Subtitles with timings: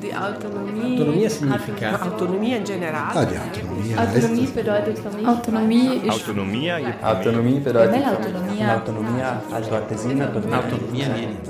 [0.00, 0.98] Die Autonomie.
[0.98, 2.00] Autonomia significa?
[2.00, 3.12] Autonomia in generale.
[3.14, 3.94] Ah, die Autonomie.
[3.94, 5.26] Autonomie bedeutet für mich.
[5.26, 6.10] Autonomie ist.
[6.10, 8.72] Autonomia je Autonomie bedeutet autonomia.
[8.74, 10.26] autonomia also artesina.
[10.26, 11.40] Autonomia viene.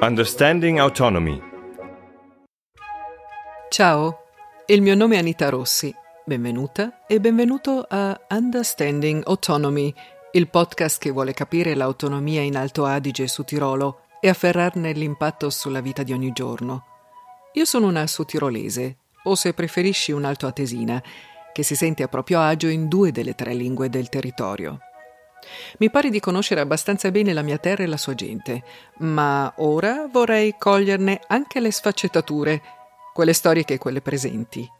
[0.00, 1.42] Understanding Autonomy.
[3.70, 4.18] Ciao,
[4.66, 5.94] il mio nome è Anita Rossi.
[6.24, 9.92] Benvenuta e benvenuto a Understanding Autonomy,
[10.32, 15.80] il podcast che vuole capire l'autonomia in Alto Adige su Tirolo e afferrarne l'impatto sulla
[15.80, 16.84] vita di ogni giorno.
[17.54, 21.02] Io sono una sudtirolese, o se preferisci un'altoatesina,
[21.52, 24.78] che si sente a proprio agio in due delle tre lingue del territorio.
[25.78, 28.62] Mi pare di conoscere abbastanza bene la mia terra e la sua gente,
[28.98, 32.62] ma ora vorrei coglierne anche le sfaccettature,
[33.12, 34.70] quelle storiche e quelle presenti.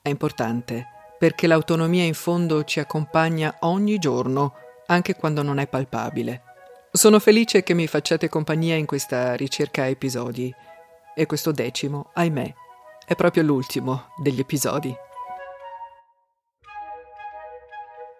[0.00, 0.86] È importante,
[1.18, 4.54] perché l'autonomia in fondo ci accompagna ogni giorno,
[4.86, 6.42] anche quando non è palpabile.
[6.96, 10.54] Sono felice che mi facciate compagnia in questa ricerca a episodi,
[11.12, 12.54] e questo decimo, ahimè,
[13.04, 14.94] è proprio l'ultimo degli episodi.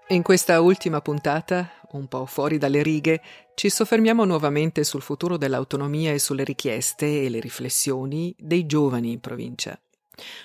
[0.08, 3.22] In questa ultima puntata, un po' fuori dalle righe,
[3.54, 9.20] ci soffermiamo nuovamente sul futuro dell'autonomia e sulle richieste e le riflessioni dei giovani in
[9.20, 9.80] provincia.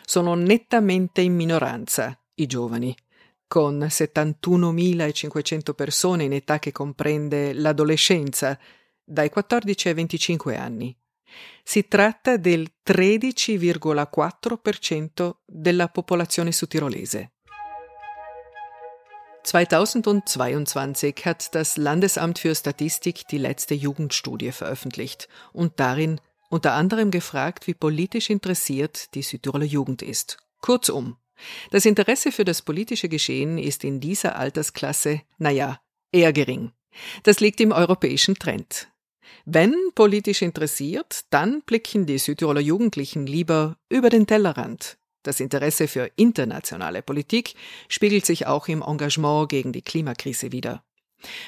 [0.05, 2.95] Sono nettamente in minoranza i giovani,
[3.49, 8.59] con 71.500 persone in età che comprende l'adolescenza,
[9.03, 10.95] dai 14 ai 25 anni.
[11.63, 17.31] Si tratta del 13,4% della popolazione sudtirolese.
[19.41, 27.65] 2022 hat das Landesamt für Statistik die letzte Jugendstudie veröffentlicht und darin unter anderem gefragt,
[27.65, 30.37] wie politisch interessiert die Südtiroler Jugend ist.
[30.61, 31.17] Kurzum,
[31.71, 35.79] das Interesse für das politische Geschehen ist in dieser Altersklasse, naja,
[36.11, 36.71] eher gering.
[37.23, 38.89] Das liegt im europäischen Trend.
[39.45, 44.97] Wenn politisch interessiert, dann blicken die Südtiroler Jugendlichen lieber über den Tellerrand.
[45.23, 47.55] Das Interesse für internationale Politik
[47.87, 50.83] spiegelt sich auch im Engagement gegen die Klimakrise wider.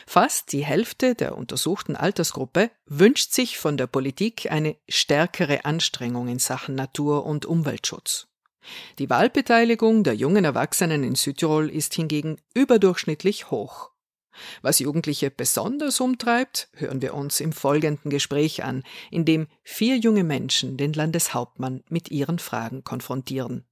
[0.06, 6.40] Fast die Hälfte der untersuchten Altersgruppe wünscht sich von der Politik eine stärkere Anstrengung in
[6.40, 8.28] Sachen Natur- und Umweltschutz.
[9.00, 13.92] Die Wahlbeteiligung der jungen Erwachsenen in Südtirol ist hingegen überdurchschnittlich hoch.
[14.62, 20.24] Was Jugendliche besonders umtreibt, hören wir uns im folgenden Gespräch an, in dem vier junge
[20.24, 23.66] Menschen den Landeshauptmann mit ihren Fragen konfrontieren.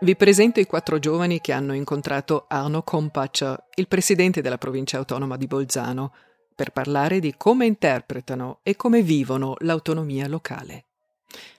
[0.00, 5.36] Vi presento i quattro giovani che hanno incontrato Arno Compaccia, il presidente della provincia autonoma
[5.36, 6.14] di Bolzano,
[6.54, 10.87] per parlare di come interpretano e come vivono l'autonomia locale.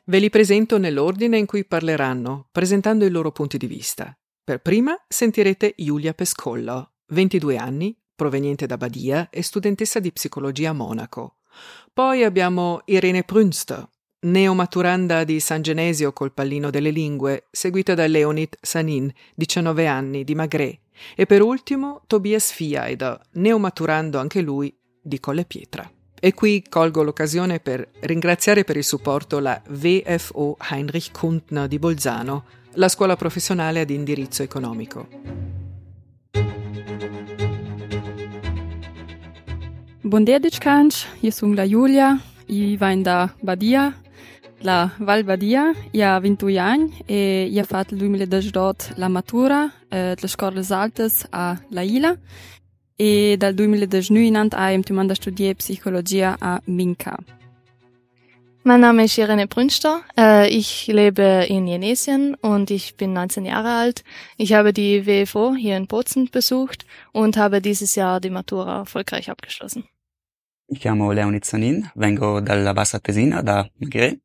[0.05, 4.17] Ve li presento nell'ordine in cui parleranno, presentando i loro punti di vista.
[4.43, 10.73] Per prima sentirete Giulia Pescollo, 22 anni, proveniente da Badia e studentessa di psicologia a
[10.73, 11.35] Monaco.
[11.93, 13.87] Poi abbiamo Irene Prünster,
[14.21, 20.35] neomaturanda di San Genesio col pallino delle lingue, seguita da Leonid Sanin, 19 anni, di
[20.35, 20.79] Maghré,
[21.15, 25.89] e per ultimo Tobias Fiaider, neomaturando anche lui di Colle Pietra.
[26.21, 32.43] E qui colgo l'occasione per ringraziare per il supporto la VFO Heinrich Kundner di Bolzano,
[32.73, 35.07] la scuola professionale ad indirizzo economico.
[40.01, 41.07] Bun dia, Diccanci.
[41.21, 44.01] Io sono la Giulia, io vengo da Badia,
[44.59, 50.15] la Val Badia, io ho 21 anni e ho fatto nel 2018 la matura eh,
[50.15, 52.17] delle scuole alte a La Ila
[53.01, 55.13] e dal 2019 in avanti ho imtumato
[56.39, 57.17] a Minka.
[58.63, 60.03] Mein Name ist Irene Brünster.
[60.17, 64.03] Äh, Ich lebe in Jenesien und ich bin 19 Jahre alt.
[64.35, 69.29] Ich habe die WFO hier in Bozen besucht und habe dieses Jahr die Matura erfolgreich
[69.29, 69.85] abgeschlossen.
[70.67, 74.19] Mi chiamo Leonid Sanin, vengo dalla Bassa Tesina, da Maghré.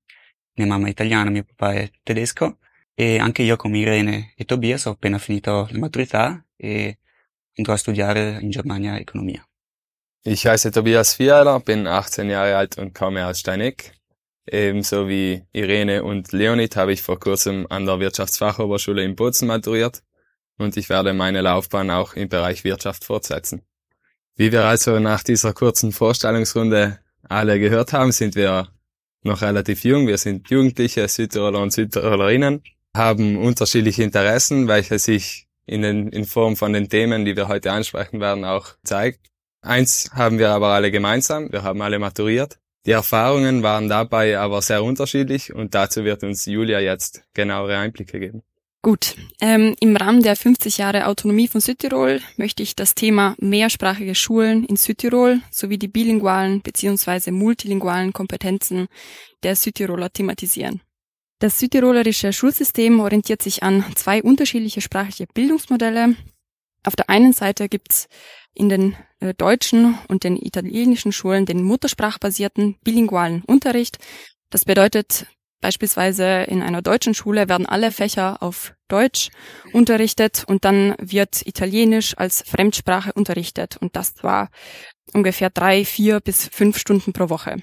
[0.56, 2.58] Mia mamma è italiana, mio papà è tedesco
[2.92, 6.98] e anche io come Irene e Tobias ho appena finito la maturità e
[7.56, 9.44] andrò a studiare in Germania Economia.
[10.22, 13.92] Ich heiße Tobias Fiala, bin 18 Jahre alt und komme aus Steineck.
[14.46, 20.02] Ebenso wie Irene und Leonid habe ich vor kurzem an der Wirtschaftsfachhochschule in Bozen maturiert
[20.58, 23.62] und ich werde meine Laufbahn auch im Bereich Wirtschaft fortsetzen.
[24.36, 28.68] Wie wir also nach dieser kurzen Vorstellungsrunde alle gehört haben, sind wir
[29.22, 30.06] noch relativ jung.
[30.06, 32.62] Wir sind Jugendliche, Südtiroler und Südtirolerinnen,
[32.94, 37.72] haben unterschiedliche Interessen, welche sich in, den, in Form von den Themen, die wir heute
[37.72, 39.30] ansprechen werden, auch zeigt.
[39.62, 41.50] Eins haben wir aber alle gemeinsam.
[41.50, 42.58] Wir haben alle maturiert.
[42.86, 48.20] Die Erfahrungen waren dabei aber sehr unterschiedlich und dazu wird uns Julia jetzt genauere Einblicke
[48.20, 48.42] geben.
[48.82, 54.14] Gut, ähm, im Rahmen der 50 Jahre Autonomie von Südtirol möchte ich das Thema mehrsprachige
[54.14, 57.30] Schulen in Südtirol sowie die bilingualen bzw.
[57.30, 58.88] multilingualen Kompetenzen
[59.42, 60.82] der Südtiroler thematisieren.
[61.38, 66.16] Das südtirolerische Schulsystem orientiert sich an zwei unterschiedliche sprachliche Bildungsmodelle.
[66.84, 68.08] Auf der einen Seite gibt's
[68.54, 73.98] in den äh, deutschen und den italienischen Schulen den muttersprachbasierten bilingualen Unterricht.
[74.50, 75.26] Das bedeutet,
[75.64, 79.30] Beispielsweise in einer deutschen Schule werden alle Fächer auf Deutsch
[79.72, 84.50] unterrichtet und dann wird Italienisch als Fremdsprache unterrichtet und das war
[85.14, 87.62] ungefähr drei, vier bis fünf Stunden pro Woche.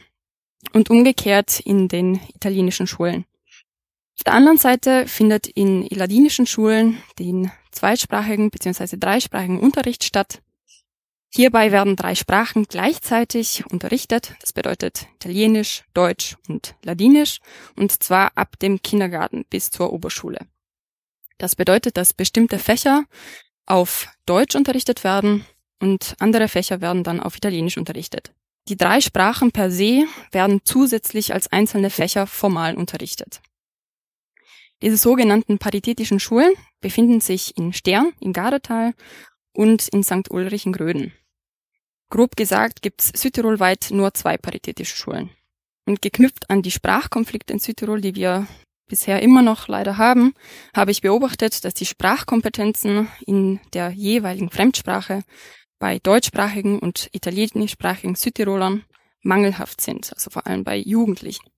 [0.74, 3.26] Und umgekehrt in den italienischen Schulen.
[4.18, 8.98] Auf der anderen Seite findet in ladinischen Schulen den zweisprachigen bzw.
[8.98, 10.42] dreisprachigen Unterricht statt.
[11.34, 14.36] Hierbei werden drei Sprachen gleichzeitig unterrichtet.
[14.42, 17.40] Das bedeutet Italienisch, Deutsch und Ladinisch.
[17.78, 20.40] Und zwar ab dem Kindergarten bis zur Oberschule.
[21.38, 23.06] Das bedeutet, dass bestimmte Fächer
[23.66, 25.46] auf Deutsch unterrichtet werden
[25.80, 28.34] und andere Fächer werden dann auf Italienisch unterrichtet.
[28.68, 33.42] Die drei Sprachen per se werden zusätzlich als einzelne Fächer formal unterrichtet.
[34.82, 38.94] Diese sogenannten paritätischen Schulen befinden sich in Stern im Gardetal
[39.54, 40.32] und in St.
[40.32, 41.14] Ulrich in Gröden.
[42.10, 45.30] Grob gesagt gibt's südtirolweit nur zwei paritätische Schulen.
[45.86, 48.48] Und geknüpft an die Sprachkonflikte in Südtirol, die wir
[48.88, 50.34] bisher immer noch leider haben,
[50.76, 55.24] habe ich beobachtet, dass die Sprachkompetenzen in der jeweiligen Fremdsprache
[55.80, 58.84] bei deutschsprachigen und italienischsprachigen Südtirolern
[59.22, 61.50] mangelhaft sind, also vor allem bei Jugendlichen.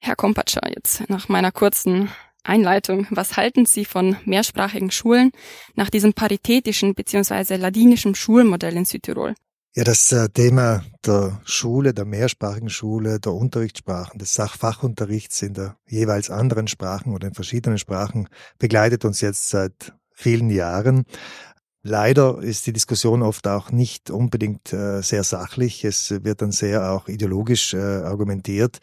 [0.00, 2.10] Herr Kompatscher, jetzt nach meiner kurzen
[2.44, 5.30] Einleitung, was halten Sie von mehrsprachigen Schulen
[5.74, 7.56] nach diesem paritätischen bzw.
[7.56, 9.34] ladinischen Schulmodell in Südtirol?
[9.74, 15.76] Ja, das äh, Thema der Schule, der mehrsprachigen Schule, der Unterrichtssprachen, des Sachfachunterrichts in der
[15.88, 18.28] jeweils anderen Sprachen oder in verschiedenen Sprachen
[18.58, 21.04] begleitet uns jetzt seit vielen Jahren.
[21.82, 25.84] Leider ist die Diskussion oft auch nicht unbedingt äh, sehr sachlich.
[25.84, 28.78] Es wird dann sehr auch ideologisch äh, argumentiert.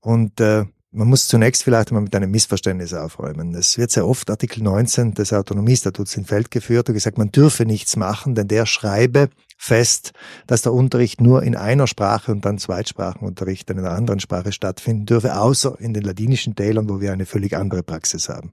[0.00, 3.54] Und äh, man muss zunächst vielleicht mal mit einem Missverständnis aufräumen.
[3.54, 7.66] Es wird sehr oft Artikel 19 des Autonomiestatuts in Feld geführt und gesagt, man dürfe
[7.66, 10.12] nichts machen, denn der schreibe fest,
[10.46, 15.04] dass der Unterricht nur in einer Sprache und dann Zweitsprachenunterricht in einer anderen Sprache stattfinden
[15.04, 18.52] dürfe, außer in den ladinischen Tälern, wo wir eine völlig andere Praxis haben.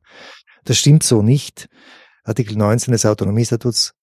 [0.65, 1.69] Das stimmt so nicht.
[2.23, 3.93] Artikel 19 des Autonomiestatuts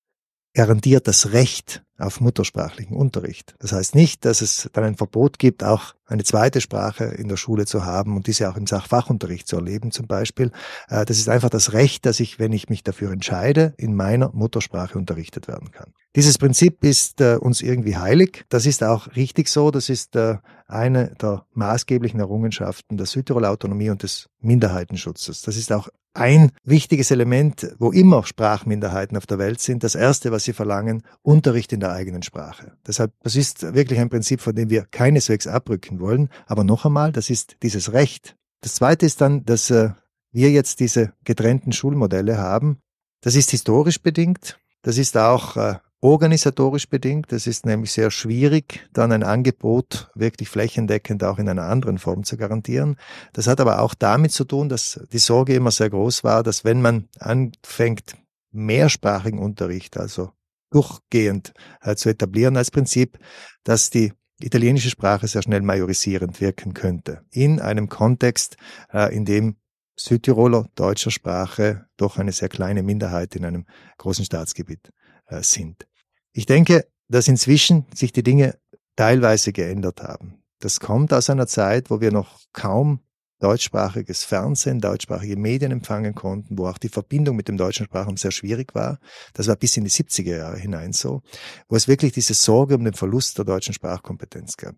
[0.54, 3.54] garantiert das Recht auf muttersprachlichen Unterricht.
[3.58, 7.36] Das heißt nicht, dass es dann ein Verbot gibt, auch eine zweite Sprache in der
[7.36, 10.50] Schule zu haben und diese auch im Sachfachunterricht zu erleben zum Beispiel.
[10.88, 14.30] Äh, das ist einfach das Recht, dass ich, wenn ich mich dafür entscheide, in meiner
[14.32, 15.92] Muttersprache unterrichtet werden kann.
[16.14, 18.44] Dieses Prinzip ist äh, uns irgendwie heilig.
[18.50, 19.70] Das ist auch richtig so.
[19.70, 20.36] Das ist äh,
[20.72, 25.42] eine der maßgeblichen Errungenschaften der Südtiroler Autonomie und des Minderheitenschutzes.
[25.42, 29.82] Das ist auch ein wichtiges Element, wo immer Sprachminderheiten auf der Welt sind.
[29.82, 32.72] Das erste, was sie verlangen, Unterricht in der eigenen Sprache.
[32.86, 36.28] Deshalb, das ist wirklich ein Prinzip, von dem wir keineswegs abrücken wollen.
[36.46, 38.36] Aber noch einmal, das ist dieses Recht.
[38.60, 39.90] Das zweite ist dann, dass äh,
[40.32, 42.78] wir jetzt diese getrennten Schulmodelle haben.
[43.22, 44.58] Das ist historisch bedingt.
[44.82, 47.32] Das ist auch äh, organisatorisch bedingt.
[47.32, 52.24] Es ist nämlich sehr schwierig, dann ein Angebot wirklich flächendeckend auch in einer anderen Form
[52.24, 52.96] zu garantieren.
[53.32, 56.64] Das hat aber auch damit zu tun, dass die Sorge immer sehr groß war, dass
[56.64, 58.16] wenn man anfängt,
[58.50, 60.32] mehrsprachigen Unterricht, also
[60.70, 63.18] durchgehend äh, zu etablieren als Prinzip,
[63.62, 67.22] dass die italienische Sprache sehr schnell majorisierend wirken könnte.
[67.30, 68.56] In einem Kontext,
[68.92, 69.56] äh, in dem
[69.94, 73.66] Südtiroler deutscher Sprache doch eine sehr kleine Minderheit in einem
[73.98, 74.92] großen Staatsgebiet
[75.26, 75.86] äh, sind.
[76.32, 78.58] Ich denke, dass inzwischen sich die Dinge
[78.96, 80.42] teilweise geändert haben.
[80.60, 83.00] Das kommt aus einer Zeit, wo wir noch kaum
[83.40, 88.30] deutschsprachiges Fernsehen, deutschsprachige Medien empfangen konnten, wo auch die Verbindung mit dem deutschen Sprachraum sehr
[88.30, 89.00] schwierig war.
[89.34, 91.22] Das war bis in die 70er Jahre hinein so,
[91.68, 94.76] wo es wirklich diese Sorge um den Verlust der deutschen Sprachkompetenz gab.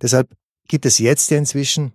[0.00, 0.34] Deshalb
[0.66, 1.92] gibt es jetzt ja inzwischen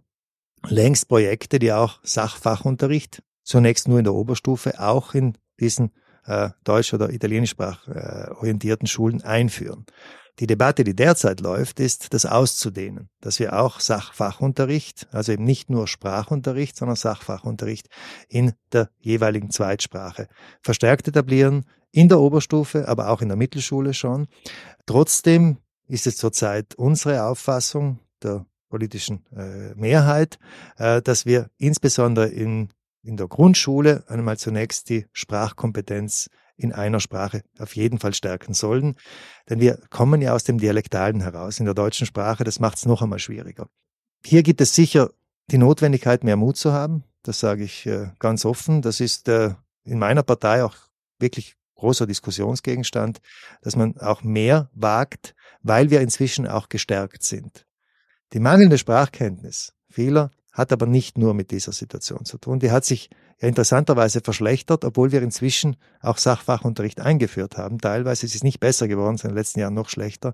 [0.67, 5.91] längst Projekte, die auch Sachfachunterricht, zunächst nur in der Oberstufe, auch in diesen
[6.25, 9.85] äh, deutsch- oder italienischsprach äh, orientierten Schulen einführen.
[10.39, 15.69] Die Debatte, die derzeit läuft, ist, das auszudehnen, dass wir auch Sachfachunterricht, also eben nicht
[15.69, 17.87] nur Sprachunterricht, sondern Sachfachunterricht
[18.27, 20.27] in der jeweiligen Zweitsprache
[20.61, 24.27] verstärkt etablieren, in der Oberstufe, aber auch in der Mittelschule schon.
[24.85, 30.37] Trotzdem ist es zurzeit unsere Auffassung der politischen äh, Mehrheit,
[30.77, 32.69] äh, dass wir insbesondere in
[33.05, 38.95] in der Grundschule einmal zunächst die Sprachkompetenz in einer Sprache auf jeden Fall stärken sollen.
[39.49, 42.43] Denn wir kommen ja aus dem Dialektalen heraus in der deutschen Sprache.
[42.43, 43.67] Das macht es noch einmal schwieriger.
[44.25, 45.11] Hier gibt es sicher
[45.51, 47.03] die Notwendigkeit, mehr Mut zu haben.
[47.23, 48.81] Das sage ich äh, ganz offen.
[48.81, 50.75] Das ist äh, in meiner Partei auch
[51.19, 53.19] wirklich großer Diskussionsgegenstand,
[53.61, 57.67] dass man auch mehr wagt, weil wir inzwischen auch gestärkt sind.
[58.33, 62.59] Die mangelnde Sprachkenntnis vieler hat aber nicht nur mit dieser Situation zu tun.
[62.59, 63.09] Die hat sich
[63.39, 67.77] ja interessanterweise verschlechtert, obwohl wir inzwischen auch Sachfachunterricht eingeführt haben.
[67.79, 70.33] Teilweise ist es nicht besser geworden, sondern in den letzten Jahren noch schlechter.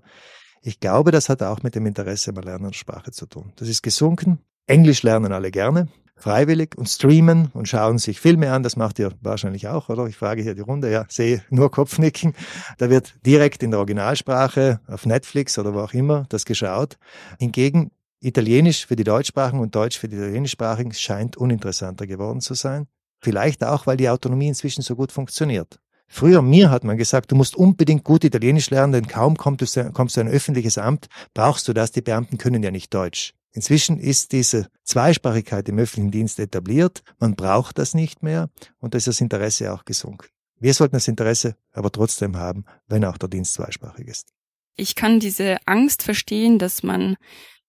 [0.62, 3.52] Ich glaube, das hat auch mit dem Interesse am Lernen der Sprache zu tun.
[3.56, 4.38] Das ist gesunken.
[4.66, 8.62] Englisch lernen alle gerne, freiwillig und streamen und schauen sich Filme an.
[8.62, 10.06] Das macht ihr wahrscheinlich auch, oder?
[10.06, 10.88] Ich frage hier die Runde.
[10.88, 12.34] Ja, sehe nur Kopfnicken.
[12.78, 16.96] Da wird direkt in der Originalsprache auf Netflix oder wo auch immer das geschaut.
[17.40, 17.90] Hingegen
[18.22, 22.86] Italienisch für die Deutschsprachigen und Deutsch für die Italienischsprachigen scheint uninteressanter geworden zu sein.
[23.20, 25.78] Vielleicht auch, weil die Autonomie inzwischen so gut funktioniert.
[26.06, 29.82] Früher mir hat man gesagt, du musst unbedingt gut Italienisch lernen, denn kaum kommst du,
[29.82, 33.32] du ein öffentliches Amt, brauchst du das, die Beamten können ja nicht Deutsch.
[33.52, 38.98] Inzwischen ist diese Zweisprachigkeit im öffentlichen Dienst etabliert, man braucht das nicht mehr und da
[38.98, 40.26] ist das Interesse auch gesunken.
[40.58, 44.28] Wir sollten das Interesse aber trotzdem haben, wenn auch der Dienst zweisprachig ist.
[44.76, 47.16] Ich kann diese Angst verstehen, dass man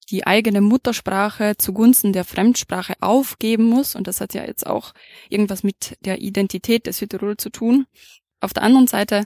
[0.05, 3.95] die eigene Muttersprache zugunsten der Fremdsprache aufgeben muss.
[3.95, 4.93] Und das hat ja jetzt auch
[5.29, 7.85] irgendwas mit der Identität der Südtirol zu tun.
[8.39, 9.25] Auf der anderen Seite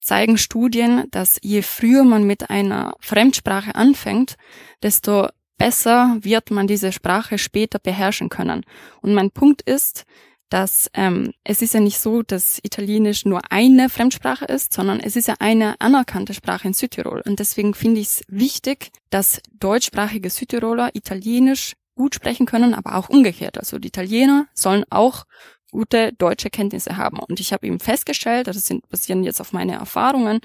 [0.00, 4.36] zeigen Studien, dass je früher man mit einer Fremdsprache anfängt,
[4.82, 8.64] desto besser wird man diese Sprache später beherrschen können.
[9.02, 10.06] Und mein Punkt ist,
[10.48, 15.16] dass ähm, es ist ja nicht so, dass Italienisch nur eine Fremdsprache ist, sondern es
[15.16, 17.22] ist ja eine anerkannte Sprache in Südtirol.
[17.26, 23.08] Und deswegen finde ich es wichtig, dass deutschsprachige Südtiroler Italienisch gut sprechen können, aber auch
[23.08, 23.58] umgekehrt.
[23.58, 25.24] Also die Italiener sollen auch
[25.70, 27.18] gute deutsche Kenntnisse haben.
[27.18, 30.40] Und ich habe eben festgestellt, das sind basieren jetzt auf meine Erfahrungen,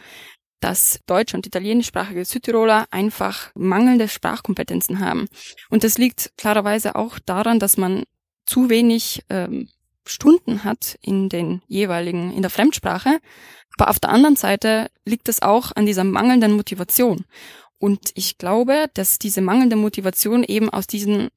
[0.59, 5.27] dass deutsch- und italienischsprachige Südtiroler einfach mangelnde Sprachkompetenzen haben.
[5.69, 8.03] Und das liegt klarerweise auch daran, dass man
[8.45, 9.69] zu wenig ähm,
[10.05, 13.19] Stunden hat in den jeweiligen, in der Fremdsprache.
[13.77, 17.25] Aber auf der anderen Seite liegt es auch an dieser mangelnden Motivation.
[17.79, 21.29] Und ich glaube, dass diese mangelnde Motivation eben aus diesen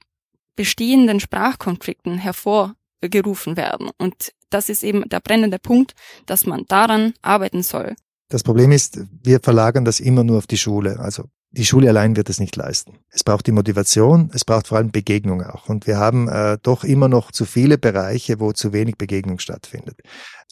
[0.55, 3.91] bestehenden Sprachkonflikten hervorgerufen werden.
[3.99, 5.95] Und das ist eben der brennende Punkt,
[6.27, 7.95] dass man daran arbeiten soll.
[8.29, 10.99] Das Problem ist, wir verlagern das immer nur auf die Schule.
[10.99, 12.99] Also die Schule allein wird es nicht leisten.
[13.09, 15.69] Es braucht die Motivation, es braucht vor allem Begegnung auch.
[15.69, 20.01] Und wir haben äh, doch immer noch zu viele Bereiche, wo zu wenig Begegnung stattfindet.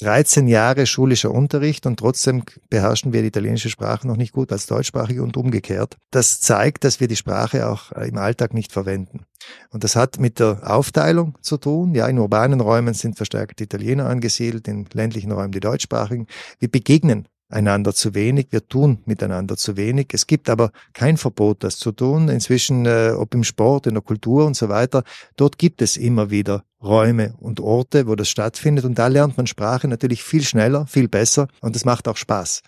[0.00, 4.66] 13 Jahre schulischer Unterricht und trotzdem beherrschen wir die italienische Sprache noch nicht gut als
[4.66, 5.96] Deutschsprachige und umgekehrt.
[6.10, 9.26] Das zeigt, dass wir die Sprache auch äh, im Alltag nicht verwenden.
[9.70, 11.94] Und das hat mit der Aufteilung zu tun.
[11.94, 16.28] Ja, in urbanen Räumen sind verstärkt Italiener angesiedelt, in ländlichen Räumen die Deutschsprachigen.
[16.58, 20.08] Wir begegnen einander zu wenig, wir tun miteinander zu wenig.
[20.12, 22.28] Es gibt aber kein Verbot, das zu tun.
[22.28, 25.04] Inzwischen, äh, ob im Sport, in der Kultur und so weiter,
[25.36, 28.84] dort gibt es immer wieder Räume und Orte, wo das stattfindet.
[28.84, 32.62] Und da lernt man Sprache natürlich viel schneller, viel besser und es macht auch Spaß.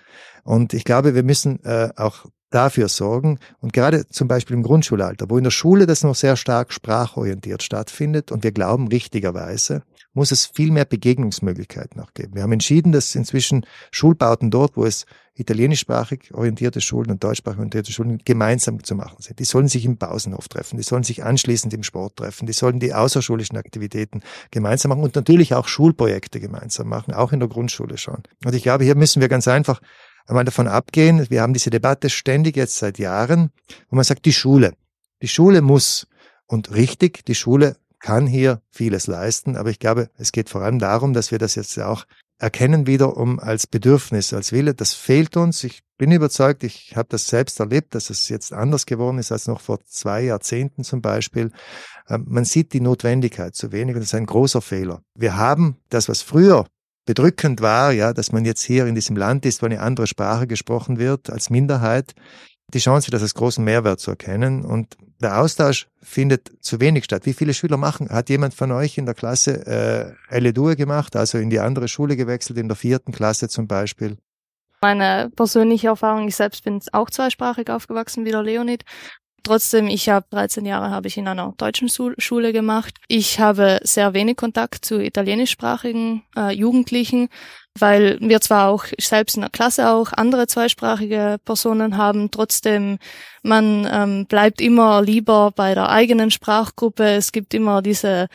[0.44, 3.38] Und ich glaube, wir müssen äh, auch dafür sorgen.
[3.60, 7.62] Und gerade zum Beispiel im Grundschulalter, wo in der Schule das noch sehr stark sprachorientiert
[7.62, 9.82] stattfindet und wir glauben richtigerweise,
[10.16, 12.34] muss es viel mehr Begegnungsmöglichkeiten auch geben.
[12.34, 15.04] Wir haben entschieden, dass inzwischen Schulbauten dort, wo es
[15.34, 19.38] italienischsprachig orientierte Schulen und deutschsprachig orientierte Schulen gemeinsam zu machen sind.
[19.38, 22.80] Die sollen sich im Pausenhof treffen, die sollen sich anschließend im Sport treffen, die sollen
[22.80, 27.98] die außerschulischen Aktivitäten gemeinsam machen und natürlich auch Schulprojekte gemeinsam machen, auch in der Grundschule
[27.98, 28.22] schon.
[28.44, 29.82] Und ich glaube, hier müssen wir ganz einfach
[30.26, 33.50] einmal davon abgehen, wir haben diese Debatte ständig jetzt seit Jahren,
[33.90, 34.72] wo man sagt, die Schule.
[35.20, 36.06] Die Schule muss
[36.46, 40.78] und richtig, die Schule kann hier vieles leisten, aber ich glaube, es geht vor allem
[40.78, 42.04] darum, dass wir das jetzt auch
[42.38, 44.74] erkennen wiederum als Bedürfnis, als Wille.
[44.74, 45.64] Das fehlt uns.
[45.64, 49.48] Ich bin überzeugt, ich habe das selbst erlebt, dass es jetzt anders geworden ist als
[49.48, 51.50] noch vor zwei Jahrzehnten zum Beispiel.
[52.08, 55.02] Ähm, man sieht die Notwendigkeit zu wenig und das ist ein großer Fehler.
[55.16, 56.64] Wir haben das, was früher
[57.06, 60.46] bedrückend war, ja, dass man jetzt hier in diesem Land ist, wo eine andere Sprache
[60.46, 62.14] gesprochen wird als Minderheit
[62.74, 64.64] die Chance, das als großen Mehrwert zu erkennen.
[64.64, 67.26] Und der Austausch findet zu wenig statt.
[67.26, 68.08] Wie viele Schüler machen?
[68.10, 72.16] Hat jemand von euch in der Klasse äh, L2 gemacht, also in die andere Schule
[72.16, 74.16] gewechselt, in der vierten Klasse zum Beispiel?
[74.82, 78.84] Meine persönliche Erfahrung, ich selbst bin auch zweisprachig aufgewachsen wie der Leonid.
[79.46, 82.96] Trotzdem, ich habe 13 Jahre habe ich in einer deutschen Schule gemacht.
[83.06, 87.28] Ich habe sehr wenig Kontakt zu italienischsprachigen äh, Jugendlichen,
[87.78, 92.98] weil wir zwar auch selbst in der Klasse auch andere zweisprachige Personen haben, trotzdem
[93.44, 97.04] man ähm, bleibt immer lieber bei der eigenen Sprachgruppe.
[97.04, 98.26] Es gibt immer diese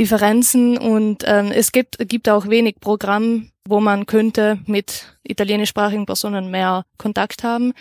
[0.00, 6.50] Differenzen und ähm, es gibt, gibt auch wenig Programm, wo man könnte mit italienischsprachigen Personen
[6.50, 7.74] mehr Kontakt haben.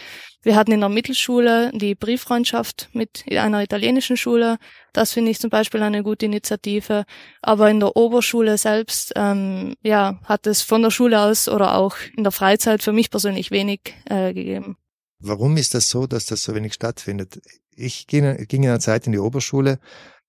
[0.44, 4.58] Wir hatten in der Mittelschule die Brieffreundschaft mit einer italienischen Schule.
[4.94, 7.06] Das finde ich zum Beispiel eine gute Initiative.
[7.42, 11.96] Aber in der Oberschule selbst, ähm, ja, hat es von der Schule aus oder auch
[12.16, 14.78] in der Freizeit für mich persönlich wenig äh, gegeben.
[15.20, 17.42] Warum ist das so, dass das so wenig stattfindet?
[17.76, 19.80] Ich ging, ging in einer Zeit in die Oberschule,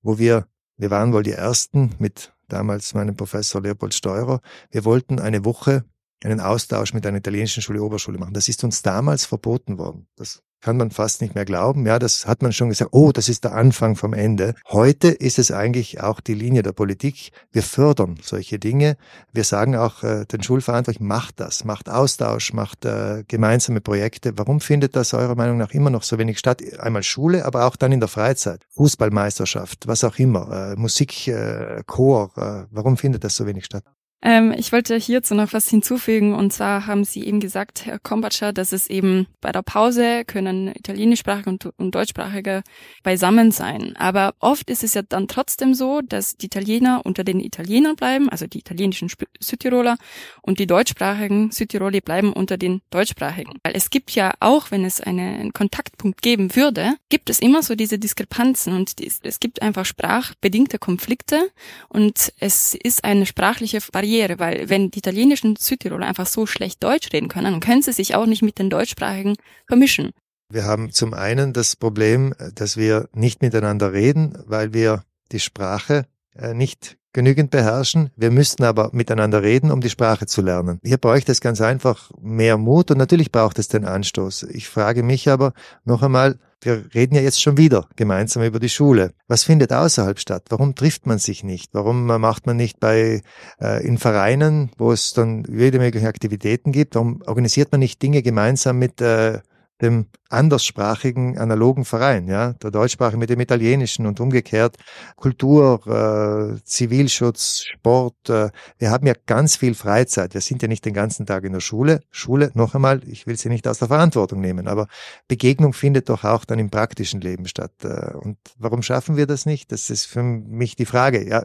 [0.02, 0.46] wo wir,
[0.76, 4.40] wir waren wohl die Ersten mit damals meinem Professor Leopold Steurer.
[4.70, 5.84] Wir wollten eine Woche
[6.24, 8.34] einen Austausch mit einer italienischen Schule Oberschule machen.
[8.34, 10.08] Das ist uns damals verboten worden.
[10.16, 11.86] Das kann man fast nicht mehr glauben.
[11.86, 14.54] Ja, das hat man schon gesagt, oh, das ist der Anfang vom Ende.
[14.68, 17.30] Heute ist es eigentlich auch die Linie der Politik.
[17.52, 18.96] Wir fördern solche Dinge.
[19.32, 24.36] Wir sagen auch äh, den Schulverantwortlichen, macht das, macht Austausch, macht äh, gemeinsame Projekte.
[24.36, 26.62] Warum findet das eurer Meinung nach immer noch so wenig statt?
[26.78, 28.64] Einmal Schule, aber auch dann in der Freizeit.
[28.70, 32.32] Fußballmeisterschaft, was auch immer, äh, Musik, äh, Chor.
[32.36, 33.84] Äh, warum findet das so wenig statt?
[34.20, 38.52] Ähm, ich wollte hierzu noch was hinzufügen und zwar haben Sie eben gesagt, Herr Kombatscher,
[38.52, 42.62] dass es eben bei der Pause können italienischsprachige und, und deutschsprachige
[43.04, 43.94] beisammen sein.
[43.96, 48.28] Aber oft ist es ja dann trotzdem so, dass die Italiener unter den Italienern bleiben,
[48.28, 49.08] also die italienischen
[49.38, 49.98] Südtiroler
[50.42, 53.52] und die deutschsprachigen Südtiroler bleiben unter den deutschsprachigen.
[53.62, 57.76] Weil es gibt ja auch, wenn es einen Kontaktpunkt geben würde, gibt es immer so
[57.76, 61.50] diese Diskrepanzen und es gibt einfach sprachbedingte Konflikte
[61.88, 66.82] und es ist eine sprachliche Variante Barriere, weil wenn die italienischen Südtiroler einfach so schlecht
[66.82, 69.36] Deutsch reden können, dann können sie sich auch nicht mit den deutschsprachigen
[69.66, 70.10] vermischen.
[70.50, 76.06] Wir haben zum einen das Problem, dass wir nicht miteinander reden, weil wir die Sprache
[76.54, 78.10] nicht genügend beherrschen.
[78.16, 80.78] Wir müssten aber miteinander reden, um die Sprache zu lernen.
[80.84, 84.44] Hier bräuchte es ganz einfach mehr Mut und natürlich braucht es den Anstoß.
[84.44, 85.52] Ich frage mich aber
[85.84, 89.12] noch einmal, wir reden ja jetzt schon wieder gemeinsam über die Schule.
[89.28, 90.44] Was findet außerhalb statt?
[90.50, 91.70] Warum trifft man sich nicht?
[91.72, 93.22] Warum macht man nicht bei
[93.60, 96.94] äh, in Vereinen, wo es dann jede mögliche Aktivitäten gibt?
[96.96, 99.40] Warum organisiert man nicht Dinge gemeinsam mit äh,
[99.80, 104.76] dem anderssprachigen analogen Verein, ja, der deutschsprachige mit dem italienischen und umgekehrt
[105.16, 108.28] Kultur, äh, Zivilschutz, Sport.
[108.28, 110.34] Äh, wir haben ja ganz viel Freizeit.
[110.34, 112.00] Wir sind ja nicht den ganzen Tag in der Schule.
[112.10, 114.88] Schule, noch einmal, ich will sie nicht aus der Verantwortung nehmen, aber
[115.28, 117.72] Begegnung findet doch auch dann im praktischen Leben statt.
[117.82, 119.72] Äh, und warum schaffen wir das nicht?
[119.72, 121.26] Das ist für mich die Frage.
[121.26, 121.44] Ja,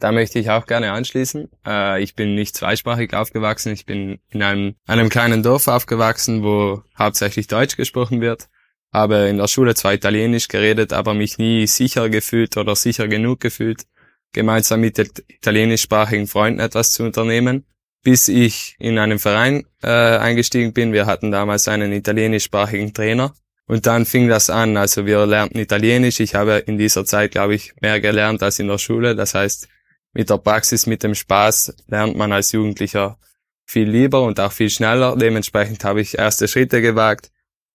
[0.00, 1.48] da möchte ich auch gerne anschließen.
[1.66, 3.72] Äh, ich bin nicht zweisprachig aufgewachsen.
[3.72, 8.48] Ich bin in einem, einem kleinen Dorf aufgewachsen, wo hauptsächlich Deutsch gesprochen wird.
[8.92, 13.40] Habe in der Schule zwar Italienisch geredet, aber mich nie sicher gefühlt oder sicher genug
[13.40, 13.86] gefühlt,
[14.32, 17.64] gemeinsam mit italienischsprachigen Freunden etwas zu unternehmen.
[18.02, 20.92] Bis ich in einen Verein äh, eingestiegen bin.
[20.92, 23.34] Wir hatten damals einen italienischsprachigen Trainer.
[23.66, 24.76] Und dann fing das an.
[24.76, 26.20] Also wir lernten Italienisch.
[26.20, 29.16] Ich habe in dieser Zeit, glaube ich, mehr gelernt als in der Schule.
[29.16, 29.68] Das heißt,
[30.14, 33.18] mit der Praxis, mit dem Spaß lernt man als Jugendlicher
[33.66, 35.16] viel lieber und auch viel schneller.
[35.16, 37.30] Dementsprechend habe ich erste Schritte gewagt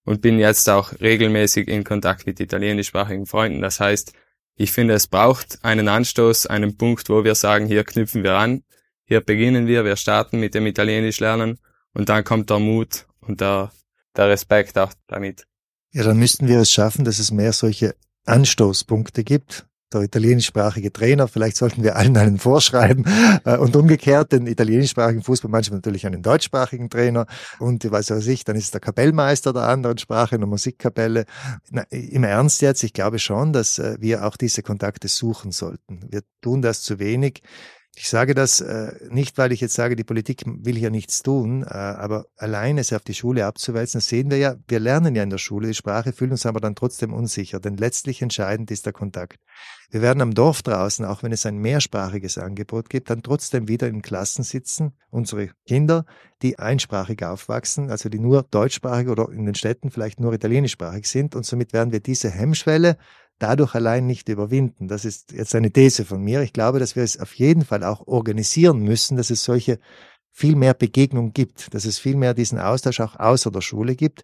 [0.06, 3.62] und bin jetzt auch regelmäßig in Kontakt mit italienischsprachigen Freunden.
[3.62, 4.14] Das heißt,
[4.56, 8.64] ich finde, es braucht einen Anstoß, einen Punkt, wo wir sagen, hier knüpfen wir an,
[9.06, 11.60] hier beginnen wir, wir starten mit dem Italienisch lernen
[11.94, 13.72] und dann kommt der Mut und der,
[14.16, 15.46] der Respekt auch damit.
[15.92, 21.28] Ja, dann müssten wir es schaffen, dass es mehr solche Anstoßpunkte gibt, der italienischsprachige Trainer.
[21.28, 23.06] Vielleicht sollten wir allen einen vorschreiben
[23.46, 27.26] äh, und umgekehrt den italienischsprachigen Fußball manchmal natürlich einen deutschsprachigen Trainer
[27.60, 31.26] und weiß ich, dann ist der Kapellmeister der anderen Sprache, in der Musikkapelle.
[31.72, 36.06] Na, Im Ernst jetzt, ich glaube schon, dass äh, wir auch diese Kontakte suchen sollten.
[36.10, 37.42] Wir tun das zu wenig.
[37.96, 41.64] Ich sage das äh, nicht, weil ich jetzt sage, die Politik will hier nichts tun,
[41.64, 45.30] äh, aber allein es auf die Schule abzuwälzen, sehen wir ja, wir lernen ja in
[45.30, 48.94] der Schule die Sprache, fühlen uns aber dann trotzdem unsicher, denn letztlich entscheidend ist der
[48.94, 49.40] Kontakt.
[49.90, 53.88] Wir werden am Dorf draußen, auch wenn es ein mehrsprachiges Angebot gibt, dann trotzdem wieder
[53.88, 56.06] in Klassen sitzen, unsere Kinder,
[56.42, 61.36] die einsprachig aufwachsen, also die nur deutschsprachig oder in den Städten vielleicht nur italienischsprachig sind
[61.36, 62.98] und somit werden wir diese Hemmschwelle
[63.40, 64.88] dadurch allein nicht überwinden.
[64.88, 66.42] Das ist jetzt eine These von mir.
[66.42, 69.80] Ich glaube, dass wir es auf jeden Fall auch organisieren müssen, dass es solche
[70.32, 74.24] viel mehr Begegnungen gibt, dass es viel mehr diesen Austausch auch außer der Schule gibt,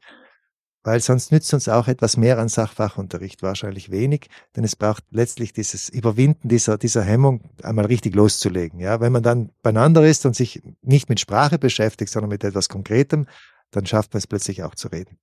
[0.83, 5.51] weil sonst nützt uns auch etwas mehr an Sachfachunterricht wahrscheinlich wenig, denn es braucht letztlich
[5.51, 8.79] dieses Überwinden dieser, dieser Hemmung einmal richtig loszulegen.
[8.79, 12.69] Ja, wenn man dann beieinander ist und sich nicht mit Sprache beschäftigt, sondern mit etwas
[12.69, 13.25] Konkretem,
[13.71, 15.17] dann schafft man es plötzlich auch zu reden.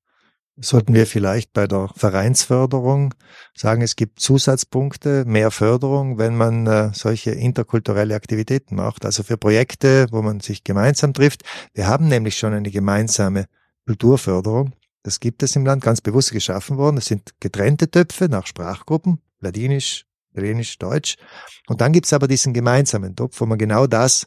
[0.57, 3.15] Sollten wir vielleicht bei der Vereinsförderung
[3.55, 9.39] sagen, es gibt Zusatzpunkte, mehr Förderung, wenn man äh, solche interkulturelle Aktivitäten macht, also für
[9.39, 11.43] Projekte, wo man sich gemeinsam trifft.
[11.73, 13.47] Wir haben nämlich schon eine gemeinsame
[13.87, 14.75] Kulturförderung.
[15.03, 16.97] Das gibt es im Land ganz bewusst geschaffen worden.
[16.97, 21.17] Das sind getrennte Töpfe nach Sprachgruppen, Ladinisch, Italienisch, Deutsch.
[21.67, 24.27] Und dann gibt es aber diesen gemeinsamen Topf, wo man genau das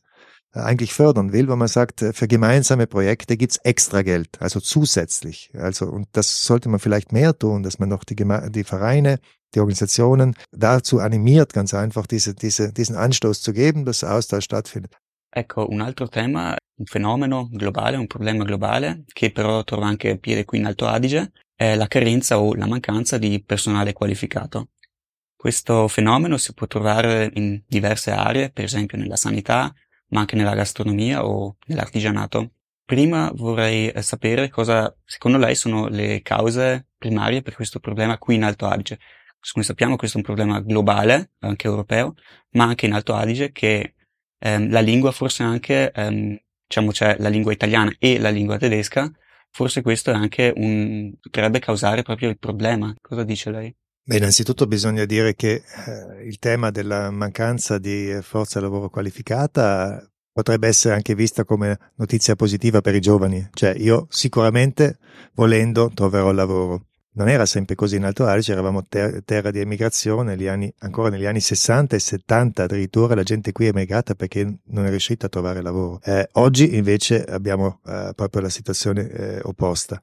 [0.55, 5.51] eigentlich fördern will, wo man sagt, für gemeinsame Projekte gibt's extra Geld, also zusätzlich.
[5.53, 9.19] Also, und das sollte man vielleicht mehr tun, dass man noch die, Geme die Vereine,
[9.53, 14.95] die Organisationen dazu animiert, ganz einfach diese, diese, diesen Anstoß zu geben, dass Austausch stattfindet.
[15.29, 20.45] Ecco, un altro tema, un fenomeno globale, un problema globale, che però trova anche piede
[20.45, 24.69] qui in Alto Adige, è la carenza o la mancanza di personale qualificato.
[25.35, 29.73] Questo fenomeno si può trovare in diverse aree, per esempio nella sanità,
[30.09, 32.51] ma anche nella gastronomia o nell'artigianato.
[32.85, 38.35] Prima vorrei eh, sapere cosa, secondo lei, sono le cause primarie per questo problema qui
[38.35, 38.99] in Alto Adige.
[39.51, 42.15] Come sappiamo questo è un problema globale, anche europeo,
[42.51, 43.95] ma anche in Alto Adige che
[44.39, 46.37] ehm, la lingua forse anche, ehm,
[46.67, 49.11] diciamo c'è la lingua italiana e la lingua tedesca,
[49.51, 52.93] forse questo è anche un, potrebbe causare proprio il problema.
[53.01, 53.75] Cosa dice lei?
[54.07, 60.67] Beh, innanzitutto bisogna dire che eh, il tema della mancanza di forza lavoro qualificata potrebbe
[60.67, 63.49] essere anche vista come notizia positiva per i giovani.
[63.51, 64.99] Cioè, io sicuramente,
[65.33, 66.85] volendo, troverò lavoro.
[67.13, 71.09] Non era sempre così in Alto Adige, eravamo ter- terra di emigrazione, negli anni, ancora
[71.09, 75.25] negli anni 60 e 70 addirittura la gente qui è emigrata perché non è riuscita
[75.25, 75.99] a trovare lavoro.
[76.03, 79.99] Eh, oggi invece abbiamo eh, proprio la situazione eh, opposta.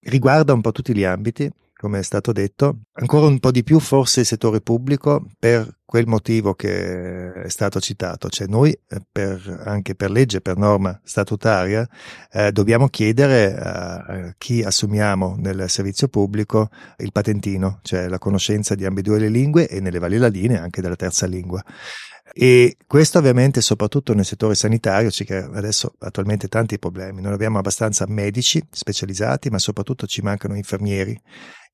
[0.00, 1.48] Riguarda un po' tutti gli ambiti,
[1.86, 6.08] come è stato detto, ancora un po' di più forse il settore pubblico per quel
[6.08, 11.88] motivo che è stato citato, cioè noi eh, per, anche per legge, per norma statutaria,
[12.32, 18.84] eh, dobbiamo chiedere a, chi assumiamo nel servizio pubblico il patentino, cioè la conoscenza di
[18.84, 21.62] ambedue le lingue e nelle valide linee anche della terza lingua.
[22.32, 27.22] E questo ovviamente soprattutto nel settore sanitario ci crea adesso attualmente tanti problemi.
[27.22, 31.18] Non abbiamo abbastanza medici specializzati, ma soprattutto ci mancano infermieri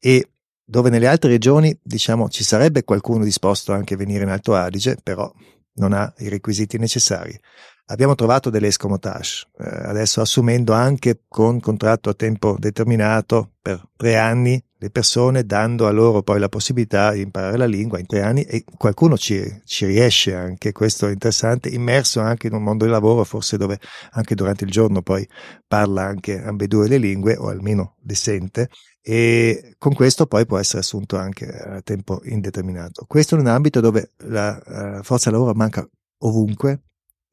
[0.05, 0.31] e
[0.65, 4.97] dove nelle altre regioni diciamo ci sarebbe qualcuno disposto anche a venire in Alto Adige,
[5.01, 5.33] però
[5.75, 7.38] non ha i requisiti necessari.
[7.87, 14.17] Abbiamo trovato delle escomotage, eh, adesso assumendo anche con contratto a tempo determinato per tre
[14.17, 18.23] anni le persone, dando a loro poi la possibilità di imparare la lingua in tre
[18.23, 22.83] anni e qualcuno ci, ci riesce anche, questo è interessante, immerso anche in un mondo
[22.83, 23.79] del lavoro, forse dove
[24.11, 25.27] anche durante il giorno poi
[25.68, 30.81] parla anche ambedue le lingue o almeno le sente e con questo poi può essere
[30.81, 33.05] assunto anche a tempo indeterminato.
[33.07, 34.61] Questo in un ambito dove la
[34.99, 35.88] uh, forza lavoro manca
[36.25, 36.83] ovunque,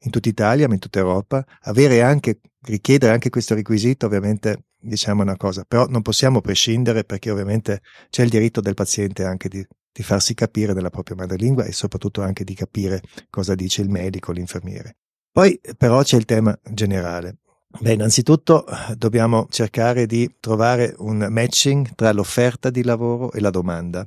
[0.02, 5.22] in tutta Italia, ma in tutta Europa, avere anche, richiedere anche questo requisito ovviamente diciamo
[5.22, 9.66] una cosa, però non possiamo prescindere perché ovviamente c'è il diritto del paziente anche di,
[9.92, 14.32] di farsi capire nella propria madrelingua e soprattutto anche di capire cosa dice il medico,
[14.32, 14.96] l'infermiere.
[15.32, 17.38] Poi però c'è il tema generale.
[17.78, 18.64] Beh, innanzitutto
[18.96, 24.06] dobbiamo cercare di trovare un matching tra l'offerta di lavoro e la domanda.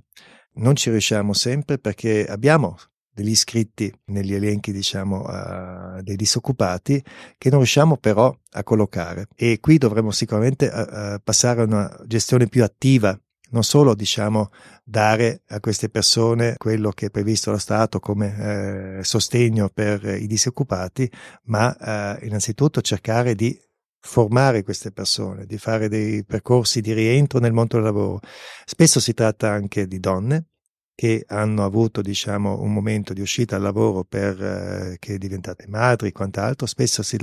[0.56, 2.78] Non ci riusciamo sempre perché abbiamo
[3.14, 7.04] degli iscritti negli elenchi, diciamo, uh, dei disoccupati
[7.38, 9.28] che non riusciamo però a collocare.
[9.36, 13.18] E qui dovremmo sicuramente uh, passare a una gestione più attiva
[13.54, 14.50] non solo diciamo
[14.84, 20.28] dare a queste persone quello che è previsto dallo Stato come eh, sostegno per i
[20.28, 21.10] disoccupati,
[21.44, 23.58] ma eh, innanzitutto cercare di
[24.00, 28.20] formare queste persone, di fare dei percorsi di rientro nel mondo del lavoro.
[28.66, 30.48] Spesso si tratta anche di donne
[30.96, 36.10] che hanno avuto diciamo un momento di uscita al lavoro per eh, che diventate madri
[36.10, 37.18] e quant'altro spesso si,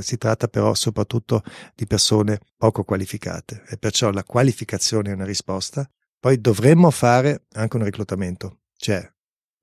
[0.00, 1.42] si, tratta però soprattutto
[1.74, 5.88] di persone poco qualificate e perciò la qualificazione è una risposta.
[6.18, 9.06] Poi dovremmo fare anche un reclutamento cioè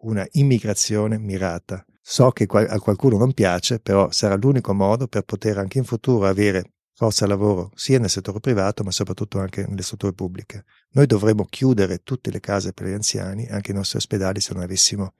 [0.03, 1.85] una immigrazione mirata.
[2.05, 6.27] So che a qualcuno non piace però sarà l'unico modo per poter anche in futuro
[6.27, 10.65] avere forza lavoro sia nel settore privato ma soprattutto anche nelle strutture pubbliche.
[10.91, 14.63] Noi dovremmo chiudere tutte le case per gli anziani, anche i nostri ospedali, se non
[14.63, 15.13] avessimo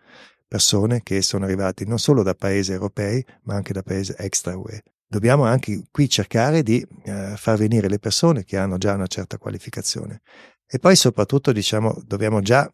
[0.47, 4.83] persone che sono arrivate non solo da paesi europei ma anche da paesi extra UE.
[5.07, 9.37] Dobbiamo anche qui cercare di eh, far venire le persone che hanno già una certa
[9.37, 10.21] qualificazione
[10.67, 12.71] e poi soprattutto diciamo dobbiamo già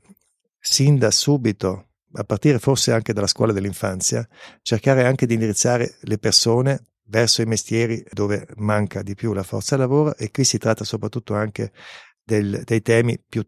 [0.59, 4.27] sin da subito a partire forse anche dalla scuola dell'infanzia,
[4.61, 9.77] cercare anche di indirizzare le persone verso i mestieri dove manca di più la forza
[9.77, 11.71] lavoro e qui si tratta soprattutto anche
[12.23, 13.43] del, dei temi più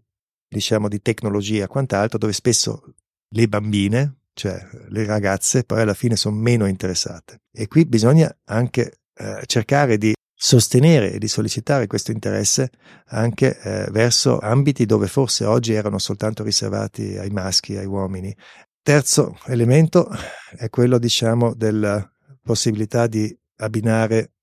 [0.47, 2.93] diciamo di tecnologia quant'altro dove spesso
[3.29, 9.01] le bambine cioè le ragazze poi alla fine sono meno interessate e qui bisogna anche
[9.15, 12.71] eh, cercare di sostenere e di sollecitare questo interesse
[13.09, 18.35] anche eh, verso ambiti dove forse oggi erano soltanto riservati ai maschi, ai uomini.
[18.81, 20.09] Terzo elemento
[20.57, 24.33] è quello, diciamo, della possibilità di abbinare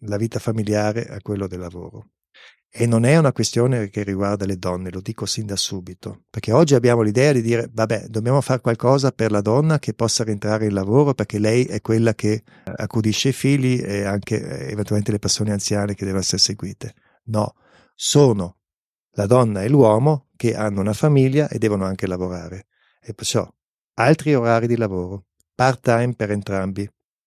[0.00, 2.10] la vita familiare a quello del lavoro.
[2.68, 6.52] E non è una questione che riguarda le donne, lo dico sin da subito, perché
[6.52, 10.66] oggi abbiamo l'idea di dire, vabbè, dobbiamo fare qualcosa per la donna che possa rientrare
[10.66, 15.18] in lavoro perché lei è quella che accudisce i figli e anche eh, eventualmente le
[15.18, 16.94] persone anziane che devono essere seguite.
[17.26, 17.54] No,
[17.94, 18.58] sono
[19.12, 22.66] la donna e l'uomo che hanno una famiglia e devono anche lavorare.
[23.00, 23.48] E perciò
[23.94, 25.24] altri orari di lavoro,
[25.54, 26.86] part time per entrambi,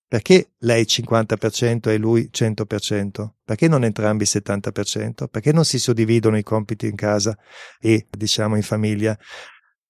[0.10, 3.30] perché lei 50% e lui 100%?
[3.46, 5.28] Perché non entrambi 70%?
[5.30, 7.38] Perché non si suddividono i compiti in casa
[7.80, 9.16] e diciamo in famiglia?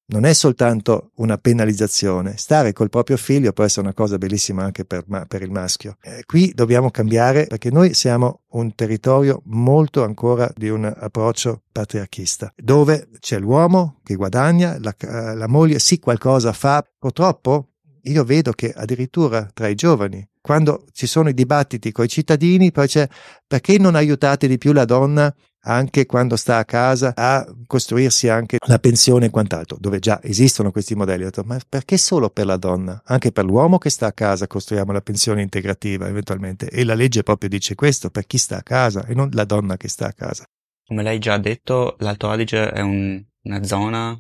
[0.08, 4.84] Non è soltanto una penalizzazione, stare col proprio figlio può essere una cosa bellissima anche
[4.84, 5.96] per, per il maschio.
[6.02, 12.52] Eh, qui dobbiamo cambiare perché noi siamo un territorio molto ancora di un approccio patriarchista,
[12.58, 14.94] dove c'è l'uomo che guadagna, la,
[15.34, 17.69] la moglie sì qualcosa fa, purtroppo
[18.04, 22.72] io vedo che addirittura tra i giovani, quando ci sono i dibattiti con i cittadini,
[22.72, 23.08] poi c'è
[23.46, 25.34] perché non aiutate di più la donna
[25.64, 30.72] anche quando sta a casa a costruirsi anche la pensione e quant'altro, dove già esistono
[30.72, 31.24] questi modelli.
[31.24, 33.02] Ho detto, ma perché solo per la donna?
[33.06, 36.70] Anche per l'uomo che sta a casa costruiamo la pensione integrativa eventualmente.
[36.70, 39.78] E la legge proprio dice questo, per chi sta a casa e non la donna
[39.78, 40.46] che sta a casa.
[40.86, 44.20] Come lei già ha detto, l'Alto Adige è un, una zona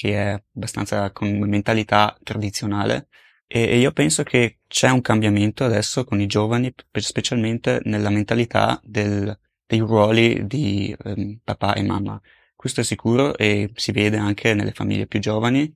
[0.00, 3.08] che è abbastanza con mentalità tradizionale
[3.46, 9.38] e, io penso che c'è un cambiamento adesso con i giovani, specialmente nella mentalità del,
[9.66, 12.18] dei ruoli di um, papà e mamma.
[12.56, 15.74] Questo è sicuro e si vede anche nelle famiglie più giovani.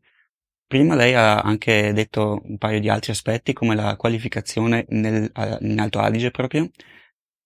[0.66, 5.78] Prima lei ha anche detto un paio di altri aspetti come la qualificazione nel, in
[5.80, 6.70] Alto Adige proprio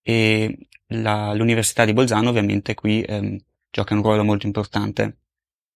[0.02, 3.36] e la, l'Università di Bolzano ovviamente qui um,
[3.70, 5.18] gioca un ruolo molto importante.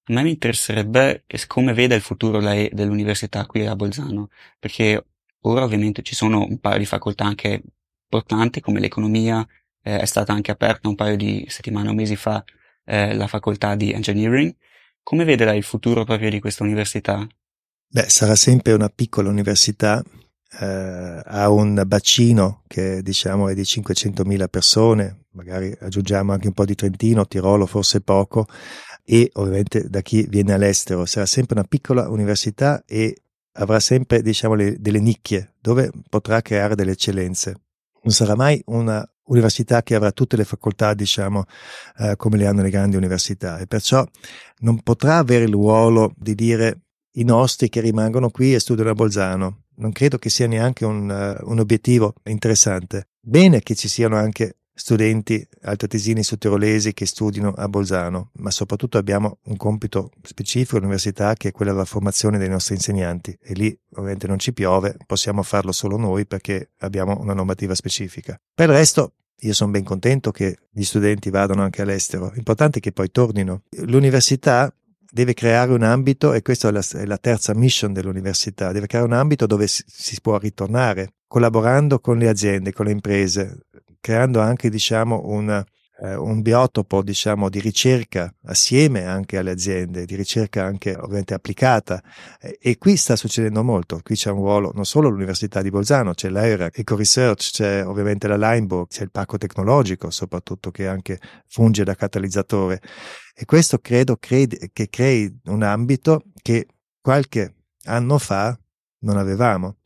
[0.05, 5.07] A me mi interesserebbe come vede il futuro lei dell'università qui a Bolzano, perché
[5.43, 7.63] ora ovviamente ci sono un paio di facoltà anche
[8.05, 9.47] importanti come l'economia,
[9.83, 12.43] eh, è stata anche aperta un paio di settimane o mesi fa
[12.85, 14.55] eh, la facoltà di engineering.
[15.03, 17.27] Come vede lei il futuro proprio di questa università?
[17.87, 20.03] Beh, sarà sempre una piccola università,
[20.61, 26.65] eh, ha un bacino che diciamo è di 500.000 persone, magari aggiungiamo anche un po'
[26.65, 28.47] di Trentino, Tirolo forse poco,
[29.05, 31.05] e ovviamente da chi viene all'estero.
[31.07, 33.17] Sarà sempre una piccola università e
[33.53, 37.55] avrà sempre, diciamo, le, delle nicchie dove potrà creare delle eccellenze.
[38.03, 41.45] Non sarà mai una università che avrà tutte le facoltà, diciamo,
[41.99, 44.05] eh, come le hanno le grandi università e perciò
[44.61, 46.81] non potrà avere il ruolo di dire
[47.13, 49.65] i nostri che rimangono qui e studiano a Bolzano.
[49.77, 53.09] Non credo che sia neanche un, uh, un obiettivo interessante.
[53.21, 59.39] Bene che ci siano anche studenti altoatesini sottirolesi che studiano a Bolzano, ma soprattutto abbiamo
[59.45, 64.27] un compito specifico all'università che è quello della formazione dei nostri insegnanti e lì ovviamente
[64.27, 68.41] non ci piove, possiamo farlo solo noi perché abbiamo una normativa specifica.
[68.55, 72.81] Per il resto io sono ben contento che gli studenti vadano anche all'estero, l'importante è
[72.81, 73.63] che poi tornino.
[73.71, 74.73] L'università
[75.13, 79.07] deve creare un ambito, e questa è la, è la terza mission dell'università, deve creare
[79.07, 83.67] un ambito dove si, si può ritornare, collaborando con le aziende, con le imprese,
[84.03, 90.17] creando anche diciamo un, eh, un biotopo diciamo di ricerca assieme anche alle aziende, di
[90.17, 92.03] ricerca anche ovviamente applicata.
[92.41, 96.15] E, e qui sta succedendo molto, qui c'è un ruolo non solo l'Università di Bolzano,
[96.15, 101.21] c'è l'ERA, Eco Research, c'è ovviamente la Limbo, c'è il Parco Tecnologico soprattutto che anche
[101.47, 102.81] funge da catalizzatore.
[103.35, 106.67] E questo credo credi, che crei un ambito che
[107.01, 108.59] qualche anno fa
[109.03, 109.77] non avevamo.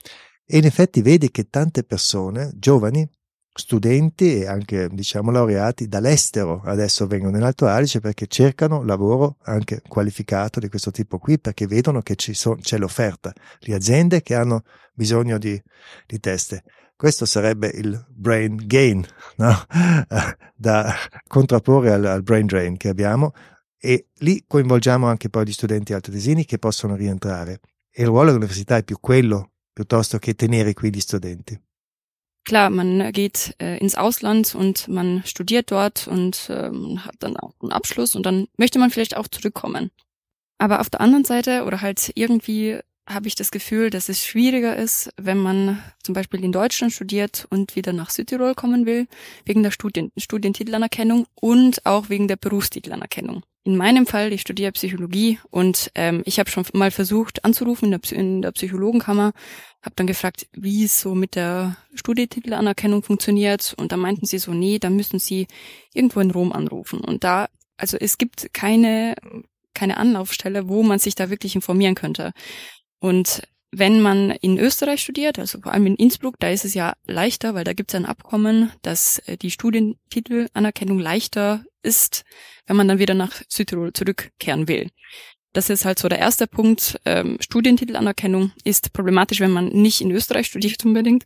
[0.46, 3.06] E in effetti vedi che tante persone, giovani,
[3.56, 9.82] studenti e anche diciamo laureati dall'estero adesso vengono in Alto Adige perché cercano lavoro anche
[9.86, 14.62] qualificato di questo tipo qui perché vedono che so, c'è l'offerta, le aziende che hanno
[14.92, 15.60] bisogno di,
[16.06, 16.62] di teste.
[16.94, 19.04] Questo sarebbe il brain gain
[19.36, 19.64] no?
[20.54, 20.94] da
[21.26, 23.32] contrapporre al, al, brain drain che abbiamo
[23.78, 28.76] e lì coinvolgiamo anche poi gli studenti altoatesini che possono rientrare e il ruolo dell'università
[28.76, 31.58] è più quello piuttosto che tenere qui gli studenti.
[32.46, 37.54] Klar, man geht äh, ins Ausland und man studiert dort und ähm, hat dann auch
[37.60, 39.90] einen Abschluss und dann möchte man vielleicht auch zurückkommen.
[40.58, 44.76] Aber auf der anderen Seite oder halt irgendwie habe ich das Gefühl, dass es schwieriger
[44.76, 49.06] ist, wenn man zum Beispiel in Deutschland studiert und wieder nach Südtirol kommen will,
[49.44, 53.42] wegen der Studien Studientitelanerkennung und auch wegen der Berufstitelanerkennung.
[53.64, 58.00] In meinem Fall, ich studiere Psychologie und ähm, ich habe schon mal versucht anzurufen in
[58.00, 59.32] der, in der Psychologenkammer,
[59.82, 64.52] habe dann gefragt, wie es so mit der Studietitelanerkennung funktioniert und da meinten sie so,
[64.52, 65.46] nee, da müssen sie
[65.94, 67.00] irgendwo in Rom anrufen.
[67.00, 69.14] Und da, also es gibt keine
[69.76, 72.32] keine Anlaufstelle, wo man sich da wirklich informieren könnte.
[73.06, 76.94] Und wenn man in Österreich studiert, also vor allem in Innsbruck, da ist es ja
[77.06, 82.24] leichter, weil da gibt es ein Abkommen, dass äh, die Studientitelanerkennung leichter ist,
[82.66, 84.90] wenn man dann wieder nach Südtirol zurückkehren will.
[85.52, 87.00] Das ist halt so der erste Punkt.
[87.04, 91.22] Ähm, Studientitelanerkennung ist problematisch, wenn man nicht in Österreich studiert unbedingt.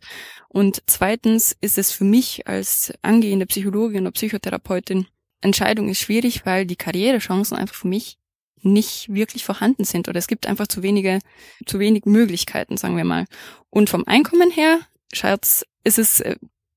[0.49, 5.07] Und zweitens ist es für mich als angehende Psychologin oder Psychotherapeutin
[5.41, 8.19] Entscheidung ist schwierig, weil die Karrierechancen einfach für mich
[8.61, 11.19] nicht wirklich vorhanden sind oder es gibt einfach zu wenige,
[11.65, 13.25] zu wenig Möglichkeiten, sagen wir mal.
[13.69, 14.79] Und vom Einkommen her,
[15.13, 16.35] Scherz, ist es äh,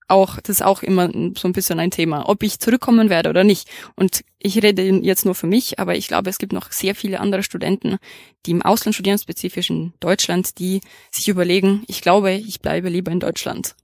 [0.08, 3.44] auch, das ist auch immer so ein bisschen ein Thema, ob ich zurückkommen werde oder
[3.44, 3.68] nicht.
[3.96, 7.20] Und ich rede jetzt nur für mich, aber ich glaube, es gibt noch sehr viele
[7.20, 7.96] andere Studenten,
[8.46, 13.12] die im Ausland studieren, spezifisch in Deutschland, die sich überlegen, ich glaube, ich bleibe lieber
[13.12, 13.74] in Deutschland.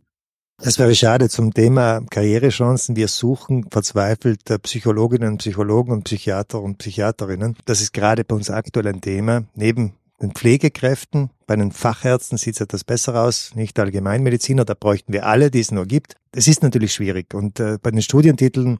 [0.62, 2.94] Das wäre schade zum Thema Karrierechancen.
[2.94, 7.56] Wir suchen verzweifelt Psychologinnen, Psychologen und Psychiater und Psychiaterinnen.
[7.64, 9.44] Das ist gerade bei uns aktuell ein Thema.
[9.54, 15.14] Neben den Pflegekräften, bei den Fachärzten sieht es etwas besser aus, nicht Allgemeinmediziner, da bräuchten
[15.14, 16.16] wir alle, die es nur gibt.
[16.32, 18.78] Es ist natürlich schwierig und äh, bei den Studientiteln äh,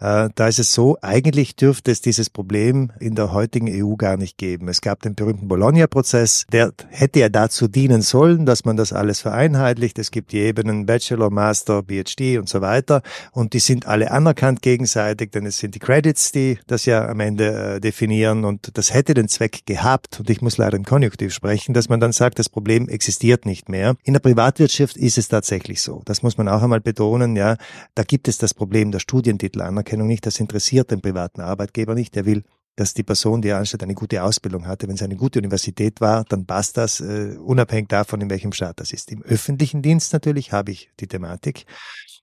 [0.00, 4.38] da ist es so, eigentlich dürfte es dieses Problem in der heutigen EU gar nicht
[4.38, 4.68] geben.
[4.68, 9.20] Es gab den berühmten Bologna-Prozess, der hätte ja dazu dienen sollen, dass man das alles
[9.20, 9.98] vereinheitlicht.
[9.98, 14.62] Es gibt die Ebenen Bachelor, Master, PhD und so weiter und die sind alle anerkannt
[14.62, 18.94] gegenseitig, denn es sind die Credits, die das ja am Ende äh, definieren und das
[18.94, 22.38] hätte den Zweck gehabt und ich muss leider im Konjunktiv sprechen, dass man dann sagt,
[22.38, 23.96] das Problem existiert nicht mehr.
[24.02, 26.00] In der Privatwirtschaft ist es tatsächlich so.
[26.06, 27.58] Das muss man auch einmal betonen, ja.
[27.94, 32.14] Da gibt es das Problem der Studientitelanerkennung Anerkennung nicht, das interessiert den privaten Arbeitgeber nicht.
[32.14, 32.44] Der will,
[32.76, 34.86] dass die Person, die er anstellt, eine gute Ausbildung hatte.
[34.86, 38.78] Wenn es eine gute Universität war, dann passt das, äh, unabhängig davon, in welchem Staat
[38.78, 39.10] das ist.
[39.10, 41.64] Im öffentlichen Dienst natürlich habe ich die Thematik.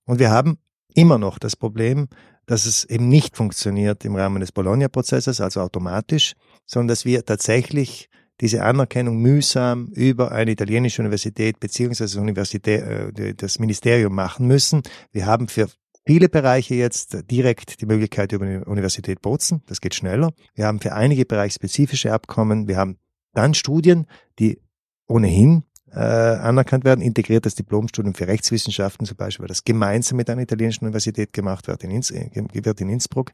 [0.05, 0.57] Und wir haben
[0.95, 2.07] immer noch das Problem,
[2.45, 6.33] dass es eben nicht funktioniert im Rahmen des Bologna-Prozesses, also automatisch,
[6.65, 13.59] sondern dass wir tatsächlich diese Anerkennung mühsam über eine italienische Universität beziehungsweise Universität, äh, das
[13.59, 14.83] Ministerium machen müssen.
[15.11, 15.67] Wir haben für
[16.07, 19.61] viele Bereiche jetzt direkt die Möglichkeit über die Universität Bozen.
[19.67, 20.31] Das geht schneller.
[20.55, 22.67] Wir haben für einige Bereiche spezifische Abkommen.
[22.67, 22.97] Wir haben
[23.33, 24.07] dann Studien,
[24.39, 24.59] die
[25.07, 30.41] ohnehin äh, anerkannt werden, integriertes Diplomstudium für Rechtswissenschaften zum Beispiel, weil das gemeinsam mit einer
[30.41, 33.31] italienischen Universität gemacht wird in, Inns äh, wird in Innsbruck.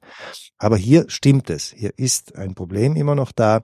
[0.58, 1.72] Aber hier stimmt es.
[1.72, 3.64] Hier ist ein Problem immer noch da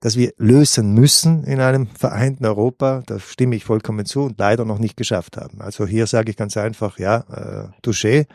[0.00, 3.02] das wir lösen müssen in einem vereinten Europa.
[3.06, 5.60] Da stimme ich vollkommen zu und leider noch nicht geschafft haben.
[5.60, 8.26] Also hier sage ich ganz einfach, ja, äh, touché.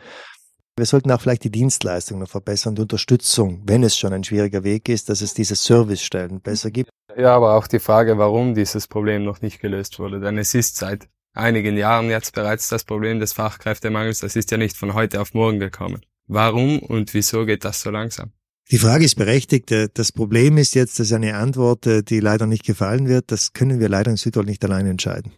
[0.78, 4.62] Wir sollten auch vielleicht die Dienstleistung noch verbessern, die Unterstützung, wenn es schon ein schwieriger
[4.62, 6.90] Weg ist, dass es diese Servicestellen besser gibt.
[7.16, 10.20] Ja, aber auch die Frage, warum dieses Problem noch nicht gelöst wurde.
[10.20, 14.20] Denn es ist seit einigen Jahren jetzt bereits das Problem des Fachkräftemangels.
[14.20, 16.02] Das ist ja nicht von heute auf morgen gekommen.
[16.26, 18.32] Warum und wieso geht das so langsam?
[18.72, 19.70] Die Frage ist berechtigt.
[19.70, 23.52] Äh, das Problem ist jetzt, dass eine Antwort, äh, die leider nicht gefallen wird, das
[23.52, 25.32] können wir leider in Südtirol nicht allein entscheiden.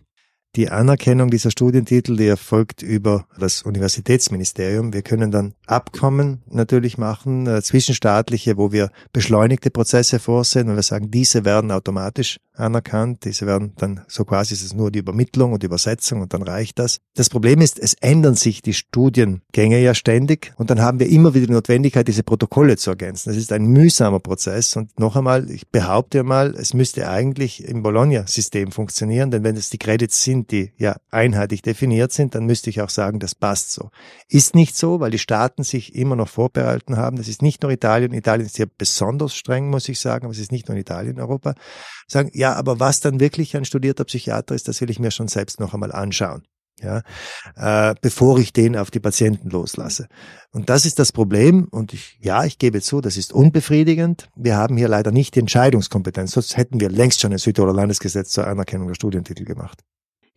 [0.59, 4.93] Die Anerkennung dieser Studientitel, die erfolgt über das Universitätsministerium.
[4.93, 10.83] Wir können dann Abkommen natürlich machen, äh, zwischenstaatliche, wo wir beschleunigte Prozesse vorsehen und wir
[10.83, 15.53] sagen, diese werden automatisch anerkannt, diese werden dann, so quasi ist es nur die Übermittlung
[15.53, 16.99] und Übersetzung und dann reicht das.
[17.15, 21.35] Das Problem ist, es ändern sich die Studiengänge ja ständig und dann haben wir immer
[21.35, 23.29] wieder die Notwendigkeit, diese Protokolle zu ergänzen.
[23.29, 27.83] Das ist ein mühsamer Prozess und noch einmal, ich behaupte mal, es müsste eigentlich im
[27.83, 32.71] Bologna-System funktionieren, denn wenn es die Credits sind, die ja einheitlich definiert sind, dann müsste
[32.71, 33.91] ich auch sagen, das passt so.
[34.29, 37.17] Ist nicht so, weil die Staaten sich immer noch vorbehalten haben.
[37.17, 38.13] Das ist nicht nur Italien.
[38.13, 41.21] Italien ist hier besonders streng, muss ich sagen, aber es ist nicht nur in Italien,
[41.21, 41.55] Europa.
[42.07, 45.29] Sagen, ja, aber was dann wirklich ein studierter Psychiater ist, das will ich mir schon
[45.29, 46.43] selbst noch einmal anschauen
[46.83, 47.03] ja,
[47.57, 50.09] äh, bevor ich den auf die Patienten loslasse.
[50.53, 51.67] Und das ist das Problem.
[51.71, 54.29] Und ich, ja, ich gebe zu, das ist unbefriedigend.
[54.37, 56.33] Wir haben hier leider nicht die Entscheidungskompetenz.
[56.33, 59.83] Sonst hätten wir längst schon ein Südtiroler Landesgesetz zur Anerkennung der Studientitel gemacht.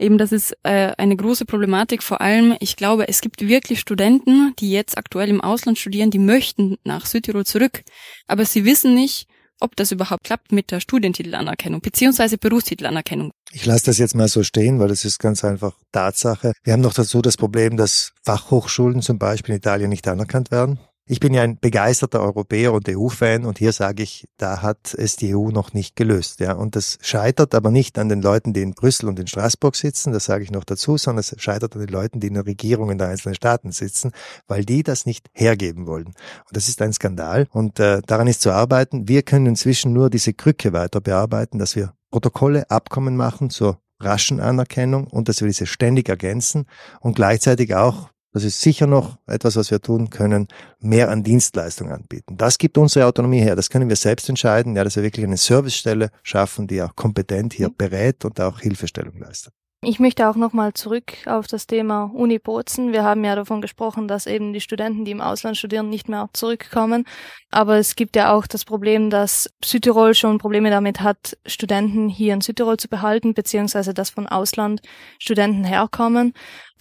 [0.02, 2.02] Eben, das ist äh, eine große Problematik.
[2.02, 6.18] Vor allem, ich glaube, es gibt wirklich Studenten, die jetzt aktuell im Ausland studieren, die
[6.18, 7.84] möchten nach Südtirol zurück,
[8.26, 9.28] aber sie wissen nicht,
[9.60, 13.32] ob das überhaupt klappt mit der Studientitelanerkennung beziehungsweise Berufstitelanerkennung.
[13.52, 16.54] Ich lasse das jetzt mal so stehen, weil das ist ganz einfach Tatsache.
[16.64, 20.80] Wir haben noch dazu das Problem, dass Fachhochschulen zum Beispiel in Italien nicht anerkannt werden.
[21.12, 25.18] Ich bin ja ein begeisterter Europäer und EU-Fan und hier sage ich, da hat es
[25.18, 26.40] die EU noch nicht gelöst.
[26.40, 26.54] Ja.
[26.54, 30.14] Und das scheitert aber nicht an den Leuten, die in Brüssel und in Straßburg sitzen,
[30.14, 32.98] das sage ich noch dazu, sondern es scheitert an den Leuten, die in den Regierungen
[32.98, 34.14] der einzelnen Staaten sitzen,
[34.48, 36.06] weil die das nicht hergeben wollen.
[36.06, 36.16] Und
[36.54, 39.10] das ist ein Skandal und äh, daran ist zu arbeiten.
[39.10, 44.40] Wir können inzwischen nur diese Krücke weiter bearbeiten, dass wir Protokolle, Abkommen machen zur raschen
[44.40, 46.68] Anerkennung und dass wir diese ständig ergänzen
[47.02, 50.48] und gleichzeitig auch das ist sicher noch etwas, was wir tun können,
[50.80, 52.38] mehr an Dienstleistungen anbieten.
[52.38, 53.56] Das gibt unsere Autonomie her.
[53.56, 57.54] Das können wir selbst entscheiden, ja, dass wir wirklich eine Servicestelle schaffen, die auch kompetent
[57.54, 59.54] hier berät und auch Hilfestellung leistet.
[59.84, 62.94] Ich möchte auch nochmal zurück auf das Thema Uni Bozen.
[62.94, 66.30] Wir haben ja davon gesprochen, dass eben die Studenten, die im Ausland studieren, nicht mehr
[66.34, 67.06] zurückkommen.
[67.50, 72.36] Aber es gibt ja auch das Problem, dass Südtirol schon Probleme damit hat, Studenten hier
[72.36, 74.84] in Südtirol zu behalten, beziehungsweise dass von Ausland
[75.18, 76.34] Studenten herkommen.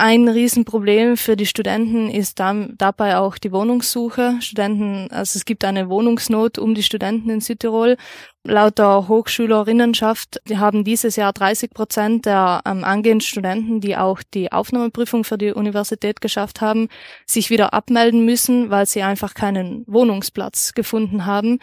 [0.03, 4.37] Ein Riesenproblem für die Studenten ist dann, dabei auch die Wohnungssuche.
[4.41, 7.99] Studenten, also es gibt eine Wohnungsnot um die Studenten in Südtirol.
[8.43, 14.23] Laut der Hochschülerinnenschaft, die haben dieses Jahr 30 Prozent der ähm, angehenden Studenten, die auch
[14.33, 16.89] die Aufnahmeprüfung für die Universität geschafft haben,
[17.27, 21.59] sich wieder abmelden müssen, weil sie einfach keinen Wohnungsplatz gefunden haben.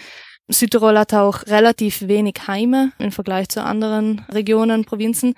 [0.49, 5.33] Südtirol hat auch relativ wenig Heime im Vergleich zu anderen Regionen, Provinzen.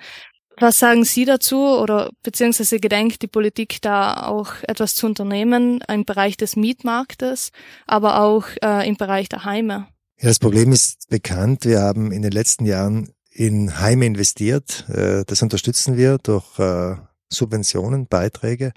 [0.60, 6.04] Was sagen Sie dazu oder beziehungsweise gedenkt die Politik da auch etwas zu unternehmen im
[6.04, 7.50] Bereich des Mietmarktes,
[7.86, 9.88] aber auch äh, im Bereich der Heime?
[10.20, 11.64] Ja, das Problem ist bekannt.
[11.64, 14.86] Wir haben in den letzten Jahren in Heime investiert.
[14.90, 16.96] Äh, das unterstützen wir durch äh,
[17.30, 18.72] Subventionen, Beiträge.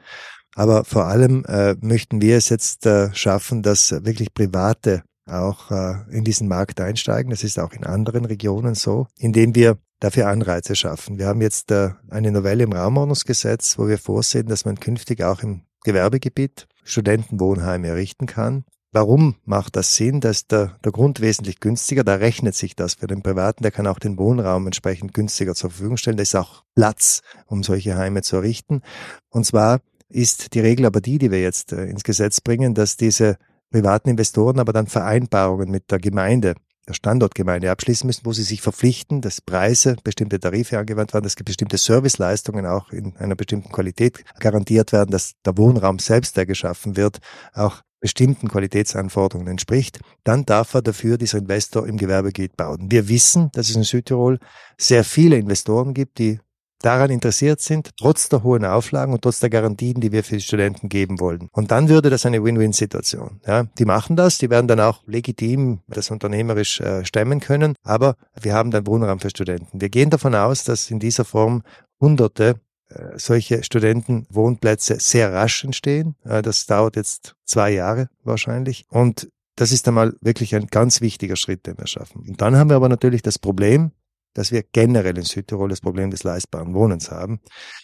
[0.56, 5.72] Aber vor allem äh, möchten wir es jetzt schaffen, dass wirklich Private auch
[6.10, 7.30] in diesen Markt einsteigen.
[7.32, 11.18] Das ist auch in anderen Regionen so, indem wir dafür Anreize schaffen.
[11.18, 15.62] Wir haben jetzt eine Novelle im Raumordnungsgesetz, wo wir vorsehen, dass man künftig auch im
[15.84, 18.66] Gewerbegebiet Studentenwohnheime errichten kann.
[18.92, 20.22] Warum macht das Sinn?
[20.22, 22.04] Da ist der, der Grund wesentlich günstiger.
[22.04, 23.64] Da rechnet sich das für den Privaten.
[23.64, 26.18] Der kann auch den Wohnraum entsprechend günstiger zur Verfügung stellen.
[26.18, 28.82] Da ist auch Platz, um solche Heime zu errichten.
[29.30, 32.96] Und zwar ist die Regel aber die, die wir jetzt äh, ins Gesetz bringen, dass
[32.96, 33.38] diese
[33.74, 36.54] privaten Investoren aber dann Vereinbarungen mit der Gemeinde
[36.88, 41.36] der Standortgemeinde abschließen müssen, wo sie sich verpflichten, dass Preise, bestimmte Tarife angewandt werden, dass
[41.36, 46.98] bestimmte Serviceleistungen auch in einer bestimmten Qualität garantiert werden, dass der Wohnraum selbst, der geschaffen
[46.98, 47.20] wird,
[47.54, 52.92] auch bestimmten Qualitätsanforderungen entspricht, dann darf er dafür dieser Investor im Gewerbegebiet bauen.
[52.92, 54.40] Wir wissen, dass es in Südtirol
[54.78, 56.40] sehr viele Investoren gibt, die
[56.84, 60.42] daran interessiert sind, trotz der hohen Auflagen und trotz der Garantien, die wir für die
[60.42, 61.50] Studenten geben wollen.
[61.52, 63.42] Und dann würde das eine Win-Win-Situation.
[63.48, 68.16] Ja, die machen das, die werden dann auch legitim das unternehmerisch äh, stemmen können, aber
[68.40, 69.82] wir haben dann Wohnraum für Studenten.
[69.82, 71.64] Wir gehen davon aus, dass in dieser Form
[72.00, 72.60] Hunderte
[72.90, 76.16] äh, solche Studentenwohnplätze sehr rasch entstehen.
[76.26, 78.86] Äh, das dauert jetzt zwei Jahre wahrscheinlich.
[78.90, 82.26] Und das ist einmal wirklich ein ganz wichtiger Schritt, den wir schaffen.
[82.28, 83.92] Und dann haben wir aber natürlich das Problem,
[84.34, 87.40] dass wir generell in Südtirol das Problem des leistbaren Wohnens haben.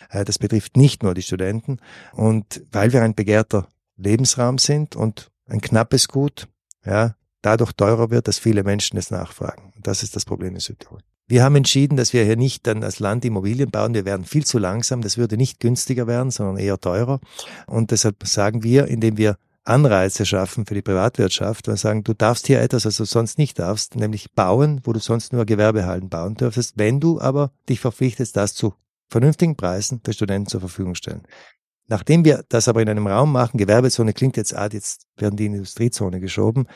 [0.10, 1.78] Äh, das betrifft nicht nur die Studenten.
[2.14, 6.48] Und weil wir ein begehrter Lebensraum sind und ein knappes Gut,
[6.86, 9.74] ja, dadurch teurer wird, dass viele Menschen es nachfragen.
[9.82, 11.00] Das ist das Problem in Südtirol.
[11.28, 13.94] Wir haben entschieden, dass wir hier nicht dann als Land Immobilien bauen.
[13.94, 15.02] Wir werden viel zu langsam.
[15.02, 17.20] Das würde nicht günstiger werden, sondern eher teurer.
[17.68, 22.48] Und deshalb sagen wir, indem wir Anreize schaffen für die Privatwirtschaft und sagen, du darfst
[22.48, 26.36] hier etwas, was du sonst nicht darfst, nämlich bauen, wo du sonst nur Gewerbehallen bauen
[26.36, 28.74] dürftest, wenn du aber dich verpflichtest, das zu
[29.10, 31.24] vernünftigen Preisen für Studenten zur Verfügung stellen.
[31.88, 35.48] Nachdem wir das aber in einem Raum machen, Gewerbezone klingt jetzt, ah, jetzt werden die
[35.48, 36.68] Industriezone geschoben,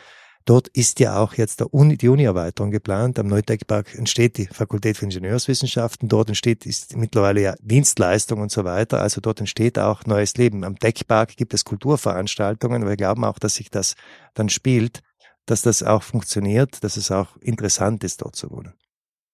[0.45, 3.17] Dort ist ja auch jetzt der Uni, die Uni-Erweiterung geplant.
[3.17, 6.09] Am Neutech-Park entsteht die Fakultät für Ingenieurswissenschaften.
[6.09, 9.01] Dort entsteht ist mittlerweile ja Dienstleistung und so weiter.
[9.01, 10.65] Also dort entsteht auch neues Leben.
[10.65, 12.85] Am Tech-Park gibt es Kulturveranstaltungen.
[12.85, 13.95] Wir glauben auch, dass sich das
[14.33, 15.01] dann spielt,
[15.45, 18.73] dass das auch funktioniert, dass es auch interessant ist, dort zu wohnen.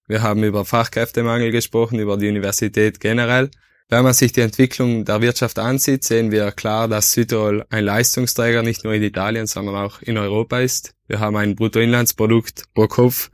[0.07, 3.49] Wir haben über Fachkräftemangel gesprochen, über die Universität generell.
[3.91, 8.61] Wenn man sich die Entwicklung der Wirtschaft ansieht, sehen wir klar, dass Südtirol ein Leistungsträger
[8.61, 10.93] nicht nur in Italien, sondern auch in Europa ist.
[11.07, 13.31] Wir haben ein Bruttoinlandsprodukt pro Kopf,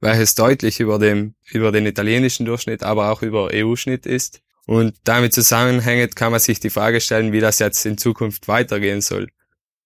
[0.00, 4.42] welches deutlich über dem, über den italienischen Durchschnitt, aber auch über EU-Schnitt ist.
[4.66, 9.00] Und damit zusammenhängend kann man sich die Frage stellen, wie das jetzt in Zukunft weitergehen
[9.00, 9.28] soll.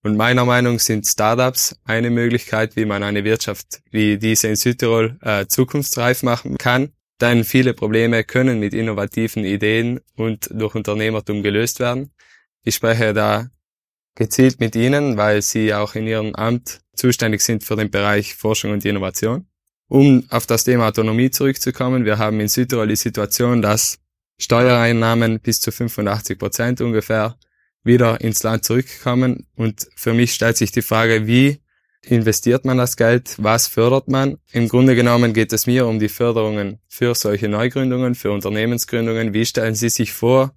[0.02, 5.16] Und meiner Meinung sind Startups eine Möglichkeit, wie man eine Wirtschaft wie diese in Südtirol
[5.22, 6.90] äh, zukunftsreif machen kann.
[7.20, 12.12] Denn viele Probleme können mit innovativen Ideen und durch Unternehmertum gelöst werden.
[12.62, 13.50] Ich spreche da
[14.14, 18.72] gezielt mit Ihnen, weil Sie auch in Ihrem Amt zuständig sind für den Bereich Forschung
[18.72, 19.46] und Innovation.
[19.88, 23.98] Um auf das Thema Autonomie zurückzukommen, wir haben in Südtirol die Situation, dass
[24.38, 27.38] Steuereinnahmen bis zu 85 Prozent ungefähr
[27.84, 29.46] wieder ins Land zurückkommen.
[29.56, 31.60] Und für mich stellt sich die Frage, wie
[32.02, 33.34] investiert man das Geld?
[33.38, 34.38] Was fördert man?
[34.52, 39.34] Im Grunde genommen geht es mir um die Förderungen für solche Neugründungen, für Unternehmensgründungen.
[39.34, 40.54] Wie stellen Sie sich vor,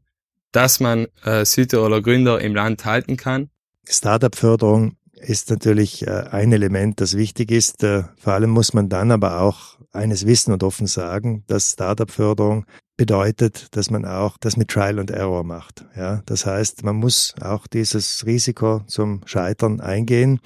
[0.52, 3.50] dass man äh, Südtiroler Gründer im Land halten kann?
[3.88, 7.84] Startup-Förderung ist natürlich äh, ein Element, das wichtig ist.
[7.84, 12.66] Äh, vor allem muss man dann aber auch eines wissen und offen sagen, dass Startup-Förderung
[12.98, 15.86] bedeutet, dass man auch das mit Trial and Error macht.
[15.96, 20.40] Ja, das heißt, man muss auch dieses Risiko zum Scheitern eingehen.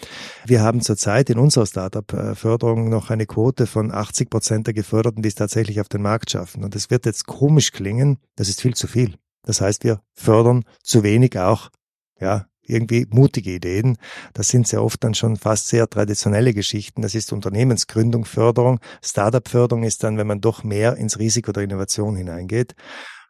[0.45, 5.29] Wir haben zurzeit in unserer Startup-Förderung noch eine Quote von 80 Prozent der Geförderten, die
[5.29, 6.63] es tatsächlich auf den Markt schaffen.
[6.63, 9.15] Und es wird jetzt komisch klingen, das ist viel zu viel.
[9.43, 11.69] Das heißt, wir fördern zu wenig auch
[12.19, 13.97] ja, irgendwie mutige Ideen.
[14.33, 17.01] Das sind sehr oft dann schon fast sehr traditionelle Geschichten.
[17.01, 18.79] Das ist Unternehmensgründung, Förderung.
[19.01, 22.75] Startup-Förderung ist dann, wenn man doch mehr ins Risiko der Innovation hineingeht.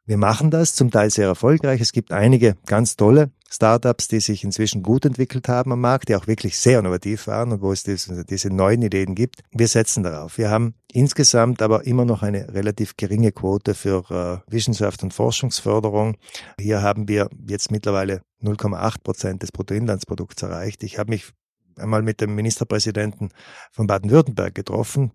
[0.06, 1.82] Wir machen das zum Teil sehr erfolgreich.
[1.82, 6.16] Es gibt einige ganz tolle Startups, die sich inzwischen gut entwickelt haben am Markt, die
[6.16, 9.42] auch wirklich sehr innovativ waren und wo es diese, diese neuen Ideen gibt.
[9.52, 10.38] Wir setzen darauf.
[10.38, 16.18] Wir haben insgesamt aber immer noch eine relativ geringe Quote für äh, Wissenschaft und Forschungsförderung.
[16.60, 20.84] Hier haben wir jetzt mittlerweile 0,8 Prozent des Bruttoinlandsprodukts erreicht.
[20.84, 21.32] Ich habe mich
[21.78, 23.30] einmal mit dem Ministerpräsidenten
[23.72, 25.12] von Baden-Württemberg getroffen.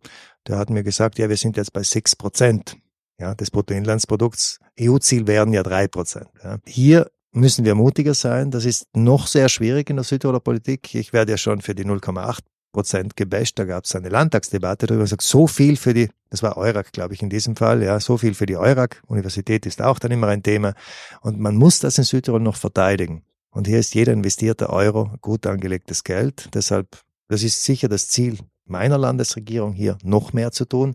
[0.46, 2.76] Der hat mir gesagt, ja, wir sind jetzt bei 6 Prozent
[3.18, 4.60] ja, des Bruttoinlandsprodukts.
[4.80, 6.28] EU-Ziel wären ja drei Prozent.
[6.42, 6.58] Ja.
[6.66, 8.50] Hier müssen wir mutiger sein.
[8.50, 10.94] Das ist noch sehr schwierig in der Südtiroler Politik.
[10.94, 12.40] Ich werde ja schon für die 0,8
[12.72, 13.58] Prozent gebasht.
[13.58, 15.04] Da gab es eine Landtagsdebatte darüber.
[15.04, 18.16] Gesagt, so viel für die, das war Eurak, glaube ich, in diesem Fall, ja, so
[18.16, 19.02] viel für die Eurak.
[19.06, 20.74] Universität ist auch dann immer ein Thema.
[21.20, 23.22] Und man muss das in Südtirol noch verteidigen.
[23.50, 26.48] Und hier ist jeder investierte Euro gut angelegtes Geld.
[26.54, 30.94] Deshalb, das ist sicher das Ziel meiner Landesregierung, hier noch mehr zu tun.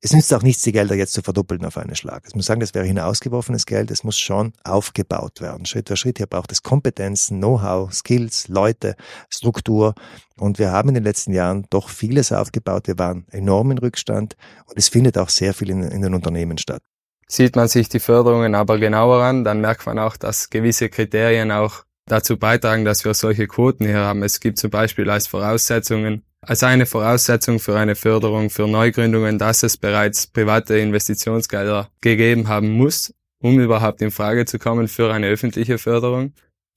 [0.00, 2.22] Es nützt auch nichts, die Gelder jetzt zu verdoppeln auf einen Schlag.
[2.24, 3.90] Es muss sagen, das wäre hinausgeworfenes Geld.
[3.90, 5.66] Es muss schon aufgebaut werden.
[5.66, 6.18] Schritt für Schritt.
[6.18, 8.94] Hier braucht es Kompetenzen, Know-how, Skills, Leute,
[9.28, 9.94] Struktur.
[10.38, 12.86] Und wir haben in den letzten Jahren doch vieles aufgebaut.
[12.86, 14.36] Wir waren enorm in Rückstand.
[14.66, 16.82] Und es findet auch sehr viel in, in den Unternehmen statt.
[17.26, 21.50] Sieht man sich die Förderungen aber genauer an, dann merkt man auch, dass gewisse Kriterien
[21.50, 24.22] auch dazu beitragen, dass wir solche Quoten hier haben.
[24.22, 29.62] Es gibt zum Beispiel als Voraussetzungen als eine Voraussetzung für eine Förderung für Neugründungen, dass
[29.62, 35.28] es bereits private Investitionsgelder gegeben haben muss, um überhaupt in Frage zu kommen für eine
[35.28, 36.32] öffentliche Förderung.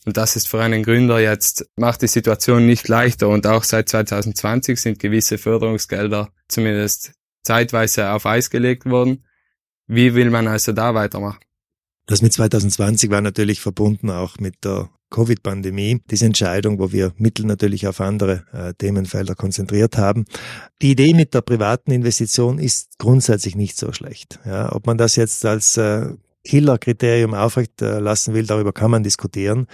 [0.06, 3.30] Und das ist für einen Gründer jetzt, macht die Situation nicht leichter.
[3.30, 9.26] Und auch seit 2020 sind gewisse Förderungsgelder zumindest zeitweise auf Eis gelegt worden.
[9.86, 11.40] Wie will man also da weitermachen?
[12.12, 17.46] Das mit 2020 war natürlich verbunden auch mit der Covid-Pandemie, diese Entscheidung, wo wir Mittel
[17.46, 20.26] natürlich auf andere äh, Themenfelder konzentriert haben.
[20.82, 24.42] Die Idee mit der privaten Investition ist grundsätzlich nicht so schlecht.
[24.46, 26.10] Ja, ob man das jetzt als äh,
[26.44, 29.68] Killer-Kriterium aufrecht äh, lassen will, darüber kann man diskutieren.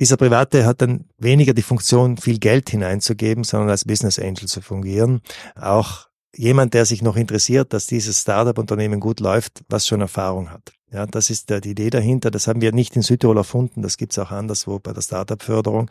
[0.00, 4.60] Dieser Private hat dann weniger die Funktion, viel Geld hineinzugeben, sondern als Business Angel zu
[4.60, 5.20] fungieren.
[5.54, 10.75] Auch jemand, der sich noch interessiert, dass dieses Startup-Unternehmen gut läuft, was schon Erfahrung hat.
[10.96, 12.30] Ja, das ist die Idee dahinter.
[12.30, 13.82] Das haben wir nicht in Südtirol erfunden.
[13.82, 15.90] Das gibt's auch anderswo bei der Startup-Förderung.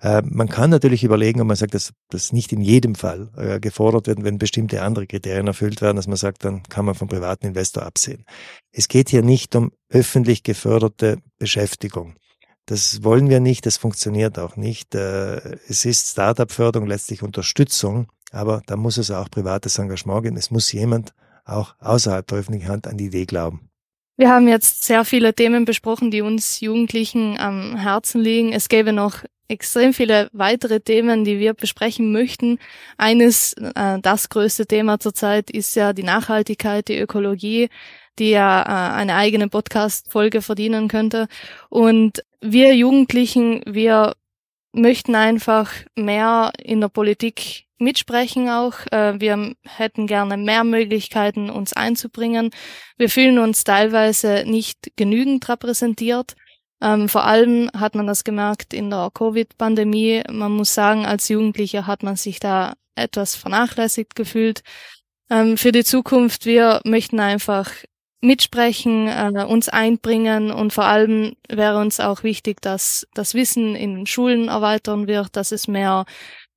[0.00, 3.60] Äh, man kann natürlich überlegen, ob man sagt, dass das nicht in jedem Fall äh,
[3.60, 7.06] gefordert wird, wenn bestimmte andere Kriterien erfüllt werden, dass man sagt, dann kann man vom
[7.06, 8.24] privaten Investor absehen.
[8.72, 12.16] Es geht hier nicht um öffentlich geförderte Beschäftigung.
[12.66, 14.96] Das wollen wir nicht, das funktioniert auch nicht.
[14.96, 20.36] Äh, es ist Startup-Förderung letztlich Unterstützung, aber da muss es auch privates Engagement geben.
[20.36, 23.69] Es muss jemand auch außerhalb der öffentlichen Hand an die Idee glauben.
[24.20, 28.52] Wir haben jetzt sehr viele Themen besprochen, die uns Jugendlichen am Herzen liegen.
[28.52, 32.58] Es gäbe noch extrem viele weitere Themen, die wir besprechen möchten.
[32.98, 37.70] Eines, äh, das größte Thema zurzeit ist ja die Nachhaltigkeit, die Ökologie,
[38.18, 41.26] die ja äh, eine eigene Podcast-Folge verdienen könnte.
[41.70, 44.16] Und wir Jugendlichen, wir
[44.74, 48.74] möchten einfach mehr in der Politik mitsprechen auch.
[48.92, 52.50] Äh, wir hätten gerne mehr Möglichkeiten, uns einzubringen.
[52.96, 56.34] Wir fühlen uns teilweise nicht genügend repräsentiert.
[56.82, 60.22] Ähm, vor allem hat man das gemerkt in der Covid-Pandemie.
[60.30, 64.62] Man muss sagen, als Jugendlicher hat man sich da etwas vernachlässigt gefühlt.
[65.30, 67.70] Ähm, für die Zukunft, wir möchten einfach
[68.22, 74.06] mitsprechen, äh, uns einbringen und vor allem wäre uns auch wichtig, dass das Wissen in
[74.06, 76.04] Schulen erweitern wird, dass es mehr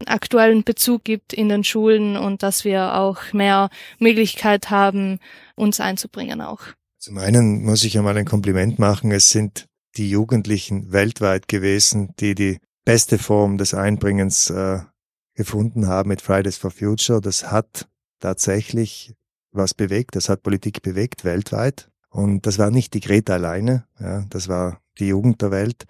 [0.07, 5.19] aktuellen Bezug gibt in den Schulen und dass wir auch mehr Möglichkeit haben,
[5.55, 6.61] uns einzubringen auch.
[6.99, 9.11] Zum einen muss ich einmal ein Kompliment machen.
[9.11, 9.65] Es sind
[9.97, 14.79] die Jugendlichen weltweit gewesen, die die beste Form des Einbringens äh,
[15.35, 17.21] gefunden haben mit Fridays for Future.
[17.21, 17.87] Das hat
[18.19, 19.13] tatsächlich
[19.51, 20.15] was bewegt.
[20.15, 21.89] Das hat Politik bewegt weltweit.
[22.09, 23.85] Und das war nicht die Greta alleine.
[23.99, 25.85] Ja, das war die Jugend der Welt.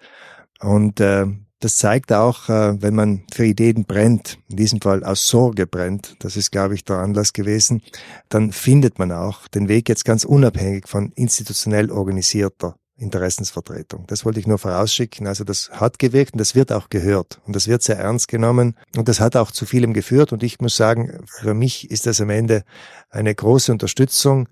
[0.60, 1.26] Und äh,
[1.64, 6.14] das zeigt auch, äh, wenn man für Ideen brennt, in diesem Fall aus Sorge brennt,
[6.18, 7.82] das ist, glaube ich, der Anlass gewesen,
[8.28, 14.04] dann findet man auch den Weg jetzt ganz unabhängig von institutionell organisierter Interessensvertretung.
[14.06, 15.26] Das wollte ich nur vorausschicken.
[15.26, 18.76] Also das hat gewirkt und das wird auch gehört und das wird sehr ernst genommen
[18.94, 22.20] und das hat auch zu vielem geführt und ich muss sagen, für mich ist das
[22.20, 22.62] am Ende
[23.08, 24.48] eine große Unterstützung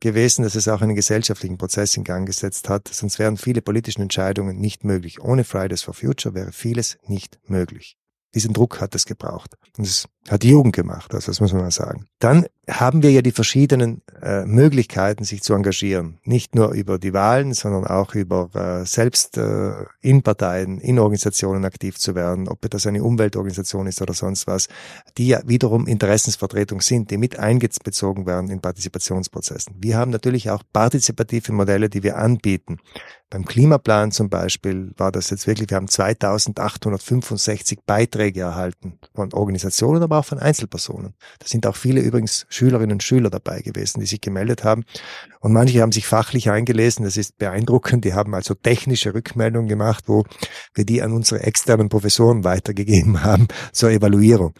[0.00, 2.88] gewesen, dass es auch einen gesellschaftlichen Prozess in Gang gesetzt hat.
[2.88, 5.20] Sonst wären viele politische Entscheidungen nicht möglich.
[5.20, 7.96] Ohne Fridays for Future wäre vieles nicht möglich.
[8.34, 9.54] Diesen Druck hat es gebraucht.
[9.78, 12.06] Und es hat die Jugend gemacht, also das muss man mal sagen.
[12.18, 16.18] Dann haben wir ja die verschiedenen äh, Möglichkeiten, sich zu engagieren.
[16.24, 21.64] Nicht nur über die Wahlen, sondern auch über äh, selbst äh, in Parteien, in Organisationen
[21.64, 24.66] aktiv zu werden, ob das eine Umweltorganisation ist oder sonst was,
[25.16, 29.76] die ja wiederum Interessensvertretung sind, die mit eingezogen werden in Partizipationsprozessen.
[29.78, 32.78] Wir haben natürlich auch partizipative Modelle, die wir anbieten.
[33.30, 40.02] Beim Klimaplan zum Beispiel war das jetzt wirklich, wir haben 2865 Beiträge erhalten von Organisationen,
[40.02, 41.14] aber auch von Einzelpersonen.
[41.38, 44.84] Da sind auch viele übrigens Schülerinnen und Schüler dabei gewesen, die sich gemeldet haben.
[45.40, 48.04] Und manche haben sich fachlich eingelesen, das ist beeindruckend.
[48.04, 50.24] Die haben also technische Rückmeldungen gemacht, wo
[50.74, 54.54] wir die an unsere externen Professoren weitergegeben haben zur Evaluierung.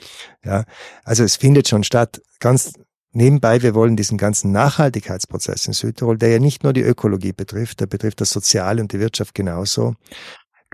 [0.44, 0.64] Ja,
[1.04, 2.20] also es findet schon statt.
[2.40, 2.72] Ganz
[3.16, 7.80] Nebenbei, wir wollen diesen ganzen Nachhaltigkeitsprozess in Südtirol, der ja nicht nur die Ökologie betrifft,
[7.80, 9.94] der betrifft das Soziale und die Wirtschaft genauso,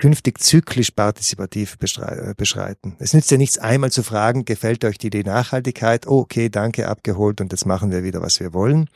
[0.02, 2.96] künftig zyklisch partizipativ äh, beschreiten.
[2.98, 6.08] Es nützt ja nichts, einmal zu fragen, gefällt euch die Idee Nachhaltigkeit?
[6.08, 8.90] Oh, okay, danke, abgeholt und jetzt machen wir wieder, was wir wollen.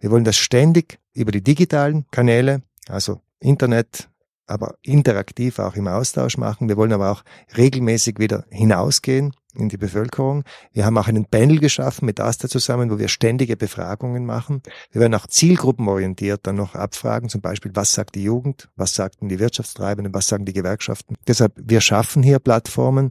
[0.00, 4.10] Wir wollen das ständig über die digitalen Kanäle, also Internet,
[4.46, 6.68] aber interaktiv auch im Austausch machen.
[6.68, 7.22] Wir wollen aber auch
[7.56, 10.44] regelmäßig wieder hinausgehen in die Bevölkerung.
[10.72, 14.62] Wir haben auch einen Panel geschaffen mit AStA zusammen, wo wir ständige Befragungen machen.
[14.90, 19.28] Wir werden auch zielgruppenorientiert dann noch abfragen, zum Beispiel, was sagt die Jugend, was sagten
[19.28, 21.16] die Wirtschaftstreibenden, was sagen die Gewerkschaften.
[21.26, 23.10] Deshalb, wir schaffen hier Plattformen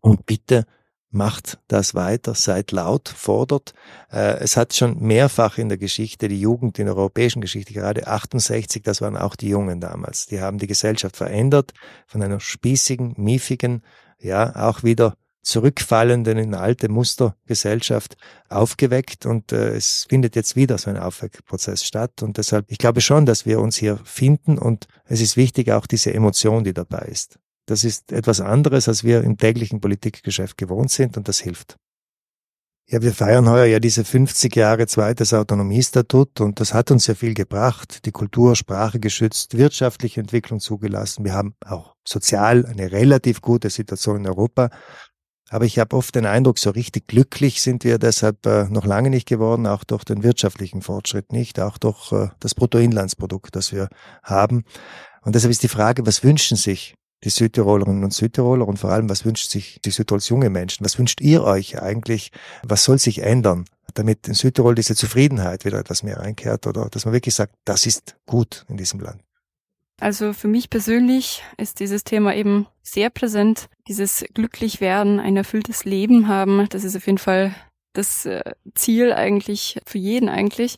[0.00, 0.64] und bitte
[1.10, 3.72] macht das weiter, seid laut, fordert.
[4.10, 8.06] Äh, es hat schon mehrfach in der Geschichte, die Jugend in der europäischen Geschichte, gerade
[8.06, 11.72] 68, das waren auch die Jungen damals, die haben die Gesellschaft verändert,
[12.06, 13.82] von einer spießigen, miefigen,
[14.18, 15.16] ja, auch wieder
[15.46, 18.16] zurückfallenden in alte Mustergesellschaft
[18.48, 23.00] aufgeweckt und äh, es findet jetzt wieder so ein Aufweckprozess statt und deshalb, ich glaube
[23.00, 27.06] schon, dass wir uns hier finden und es ist wichtig auch diese Emotion, die dabei
[27.06, 27.38] ist.
[27.66, 31.76] Das ist etwas anderes, als wir im täglichen Politikgeschäft gewohnt sind und das hilft.
[32.88, 37.14] Ja, wir feiern heuer ja diese 50 Jahre zweites Autonomiestatut und das hat uns ja
[37.14, 38.04] viel gebracht.
[38.06, 41.24] Die Kultur, Sprache geschützt, wirtschaftliche Entwicklung zugelassen.
[41.24, 44.70] Wir haben auch sozial eine relativ gute Situation in Europa.
[45.48, 49.10] Aber ich habe oft den Eindruck, so richtig glücklich sind wir deshalb äh, noch lange
[49.10, 53.88] nicht geworden, auch durch den wirtschaftlichen Fortschritt nicht, auch durch äh, das Bruttoinlandsprodukt, das wir
[54.24, 54.64] haben.
[55.22, 56.94] Und deshalb ist die Frage, was wünschen sich
[57.24, 60.84] die Südtirolerinnen und Südtiroler und vor allem, was wünscht sich die Südtirols junge Menschen?
[60.84, 62.30] Was wünscht ihr euch eigentlich?
[62.62, 67.04] Was soll sich ändern, damit in Südtirol diese Zufriedenheit wieder etwas mehr einkehrt oder dass
[67.04, 69.25] man wirklich sagt, das ist gut in diesem Land?
[69.98, 73.68] Also für mich persönlich ist dieses Thema eben sehr präsent.
[73.88, 77.54] Dieses glücklich werden, ein erfülltes Leben haben, das ist auf jeden Fall
[77.94, 78.42] das äh,
[78.74, 80.76] Ziel eigentlich für jeden eigentlich.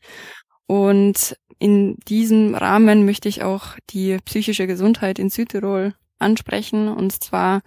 [0.66, 6.88] Und in diesem Rahmen möchte ich auch die psychische Gesundheit in Südtirol ansprechen.
[6.88, 7.62] Und zwar,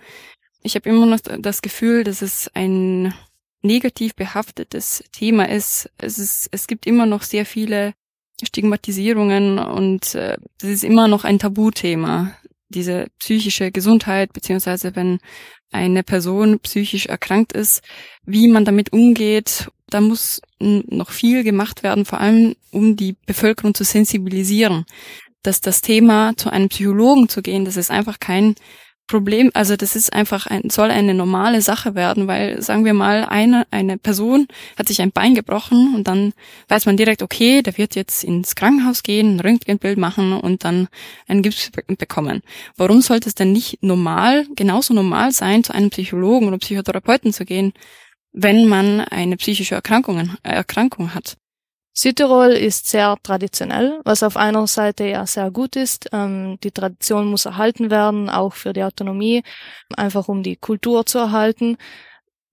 [0.64, 3.14] ich habe immer noch das Gefühl, dass es ein
[3.62, 5.90] negativ behaftetes Thema ist.
[5.98, 7.94] Es ist, es gibt immer noch sehr viele
[8.46, 12.34] Stigmatisierungen und äh, das ist immer noch ein Tabuthema.
[12.70, 15.20] Diese psychische Gesundheit, beziehungsweise wenn
[15.72, 17.82] eine Person psychisch erkrankt ist,
[18.26, 23.74] wie man damit umgeht, da muss noch viel gemacht werden, vor allem um die Bevölkerung
[23.74, 24.86] zu sensibilisieren
[25.44, 28.56] dass das Thema zu einem Psychologen zu gehen, das ist einfach kein
[29.12, 33.26] Problem, also das ist einfach ein, soll eine normale Sache werden, weil sagen wir mal,
[33.26, 34.48] eine, eine Person
[34.78, 36.32] hat sich ein Bein gebrochen und dann
[36.70, 40.88] weiß man direkt, okay, der wird jetzt ins Krankenhaus gehen, ein Röntgenbild machen und dann
[41.28, 42.42] einen Gips bekommen.
[42.78, 47.44] Warum sollte es denn nicht normal, genauso normal sein, zu einem Psychologen oder Psychotherapeuten zu
[47.44, 47.74] gehen,
[48.32, 51.36] wenn man eine psychische Erkrankung, Erkrankung hat?
[52.02, 56.10] Südtirol ist sehr traditionell, was auf einer Seite ja sehr gut ist.
[56.12, 59.44] Ähm, die Tradition muss erhalten werden, auch für die Autonomie,
[59.96, 61.78] einfach um die Kultur zu erhalten.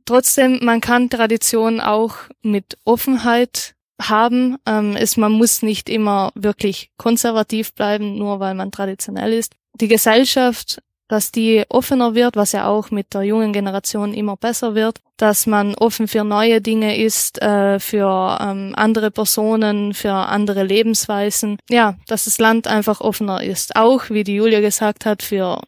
[0.05, 4.59] Trotzdem, man kann Tradition auch mit Offenheit haben.
[4.67, 9.55] Ähm, ist, man muss nicht immer wirklich konservativ bleiben, nur weil man traditionell ist.
[9.81, 14.75] Die Gesellschaft dass die offener wird, was ja auch mit der jungen Generation immer besser
[14.75, 20.63] wird, dass man offen für neue Dinge ist, äh, für ähm, andere Personen, für andere
[20.63, 21.59] Lebensweisen.
[21.69, 23.75] Ja, dass das Land einfach offener ist.
[23.75, 25.61] Auch, wie die Julia gesagt hat, für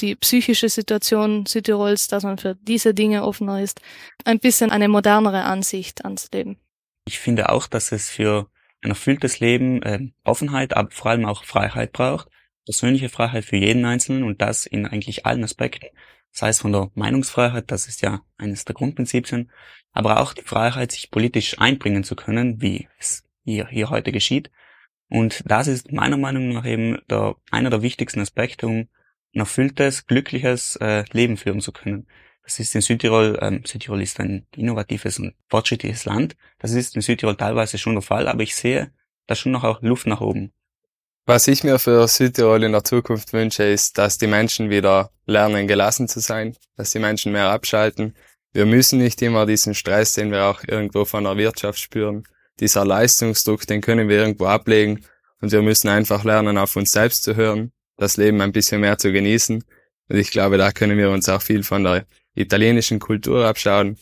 [0.00, 3.80] die psychische Situation Südtirols, dass man für diese Dinge offener ist.
[4.24, 6.58] Ein bisschen eine modernere Ansicht ans Leben.
[7.06, 8.48] Ich finde auch, dass es für
[8.82, 12.28] ein erfülltes Leben äh, Offenheit, aber vor allem auch Freiheit braucht.
[12.66, 15.86] Persönliche Freiheit für jeden Einzelnen und das in eigentlich allen Aspekten.
[16.30, 19.50] Sei es von der Meinungsfreiheit, das ist ja eines der Grundprinzipien,
[19.92, 24.50] aber auch die Freiheit, sich politisch einbringen zu können, wie es hier, hier heute geschieht.
[25.08, 28.88] Und das ist meiner Meinung nach eben der, einer der wichtigsten Aspekte, um
[29.34, 32.06] ein erfülltes, glückliches äh, Leben führen zu können.
[32.42, 36.36] Das ist in Südtirol, ähm, Südtirol ist ein innovatives und fortschrittliches Land.
[36.58, 38.92] Das ist in Südtirol teilweise schon der Fall, aber ich sehe
[39.26, 40.52] da schon noch auch Luft nach oben.
[41.28, 45.66] Was ich mir für Südtirol in der Zukunft wünsche, ist, dass die Menschen wieder lernen,
[45.66, 48.14] gelassen zu sein, dass die Menschen mehr abschalten.
[48.52, 52.22] Wir müssen nicht immer diesen Stress, den wir auch irgendwo von der Wirtschaft spüren.
[52.60, 55.04] Dieser Leistungsdruck, den können wir irgendwo ablegen
[55.40, 58.96] und wir müssen einfach lernen, auf uns selbst zu hören, das Leben ein bisschen mehr
[58.96, 59.64] zu genießen.
[60.08, 62.06] Und ich glaube, da können wir uns auch viel von der
[62.36, 63.98] italienischen Kultur abschauen.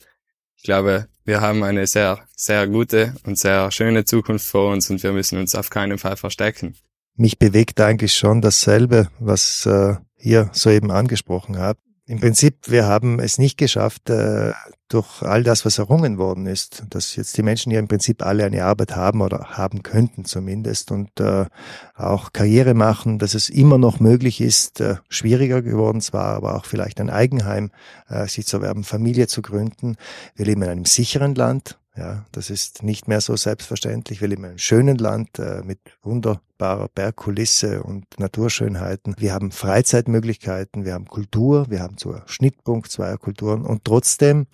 [0.58, 5.02] Ich glaube, wir haben eine sehr, sehr gute und sehr schöne Zukunft vor uns und
[5.02, 6.76] wir müssen uns auf keinen Fall verstecken.
[7.16, 11.80] Mich bewegt eigentlich schon dasselbe, was äh, ihr soeben angesprochen habt.
[12.06, 14.52] Im Prinzip, wir haben es nicht geschafft, äh,
[14.88, 18.44] durch all das, was errungen worden ist, dass jetzt die Menschen hier im Prinzip alle
[18.44, 21.46] eine Arbeit haben oder haben könnten zumindest und äh,
[21.94, 26.66] auch Karriere machen, dass es immer noch möglich ist, äh, schwieriger geworden zwar, aber auch
[26.66, 27.70] vielleicht ein Eigenheim
[28.08, 29.96] äh, sich zu erwerben, Familie zu gründen.
[30.34, 34.20] Wir leben in einem sicheren Land, ja, das ist nicht mehr so selbstverständlich.
[34.20, 39.14] Wir leben in einem schönen Land äh, mit wunderbarer Bergkulisse und Naturschönheiten.
[39.18, 44.46] Wir haben Freizeitmöglichkeiten, wir haben Kultur, wir haben so einen Schnittpunkt zweier Kulturen und trotzdem,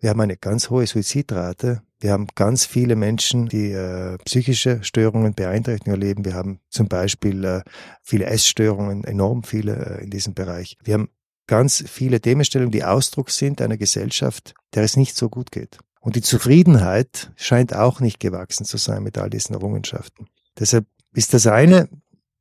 [0.00, 1.82] wir haben eine ganz hohe Suizidrate.
[2.00, 6.24] Wir haben ganz viele Menschen, die äh, psychische Störungen, Beeinträchtigungen erleben.
[6.24, 7.62] Wir haben zum Beispiel äh,
[8.02, 10.76] viele Essstörungen, enorm viele äh, in diesem Bereich.
[10.82, 11.10] Wir haben
[11.46, 15.78] ganz viele Themenstellungen, die Ausdruck sind einer Gesellschaft, der es nicht so gut geht.
[16.02, 20.26] Und die Zufriedenheit scheint auch nicht gewachsen zu sein mit all diesen Errungenschaften.
[20.58, 20.84] Deshalb
[21.14, 21.88] ist das eine,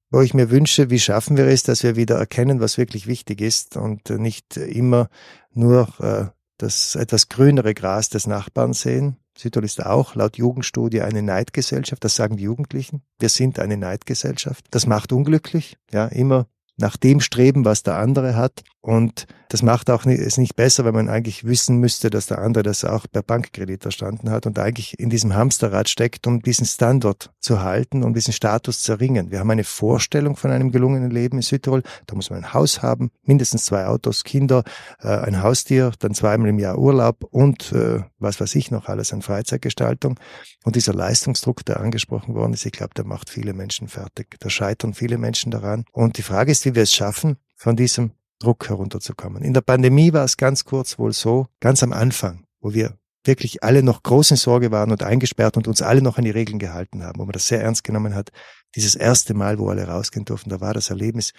[0.10, 3.40] wo ich mir wünsche, wie schaffen wir es, dass wir wieder erkennen, was wirklich wichtig
[3.40, 5.10] ist und nicht immer
[5.54, 6.26] nur äh,
[6.58, 9.18] das etwas grünere Gras des Nachbarn sehen.
[9.38, 12.04] Südtirol ist auch laut Jugendstudie eine Neidgesellschaft.
[12.04, 13.04] Das sagen die Jugendlichen.
[13.20, 14.66] Wir sind eine Neidgesellschaft.
[14.72, 15.78] Das macht unglücklich.
[15.92, 16.48] Ja, immer
[16.78, 18.64] nach dem streben, was der andere hat.
[18.82, 22.40] Und das macht auch nicht, es nicht besser, wenn man eigentlich wissen müsste, dass der
[22.40, 26.66] andere das auch per Bankkredit verstanden hat und eigentlich in diesem Hamsterrad steckt, um diesen
[26.66, 29.30] Standort zu halten, um diesen Status zu erringen.
[29.30, 31.84] Wir haben eine Vorstellung von einem gelungenen Leben in Südtirol.
[32.08, 34.64] Da muss man ein Haus haben, mindestens zwei Autos, Kinder,
[35.00, 39.14] äh, ein Haustier, dann zweimal im Jahr Urlaub und äh, was weiß ich noch alles
[39.14, 40.20] an Freizeitgestaltung.
[40.64, 44.38] Und dieser Leistungsdruck, der angesprochen worden ist, ich glaube, der macht viele Menschen fertig.
[44.40, 45.86] Da scheitern viele Menschen daran.
[45.92, 48.12] Und die Frage ist, wie wir es schaffen, von diesem
[48.42, 49.44] Druck herunterzukommen.
[49.44, 53.64] In der Pandemie war es ganz kurz wohl so, ganz am Anfang, wo wir wirklich
[53.64, 56.60] alle noch groß in Sorge waren und eingesperrt und uns alle noch an die Regeln
[56.60, 58.32] gehalten haben, wo man das sehr ernst genommen hat.
[58.76, 61.34] Dieses erste Mal, wo alle rausgehen durften, da war das Erlebnis,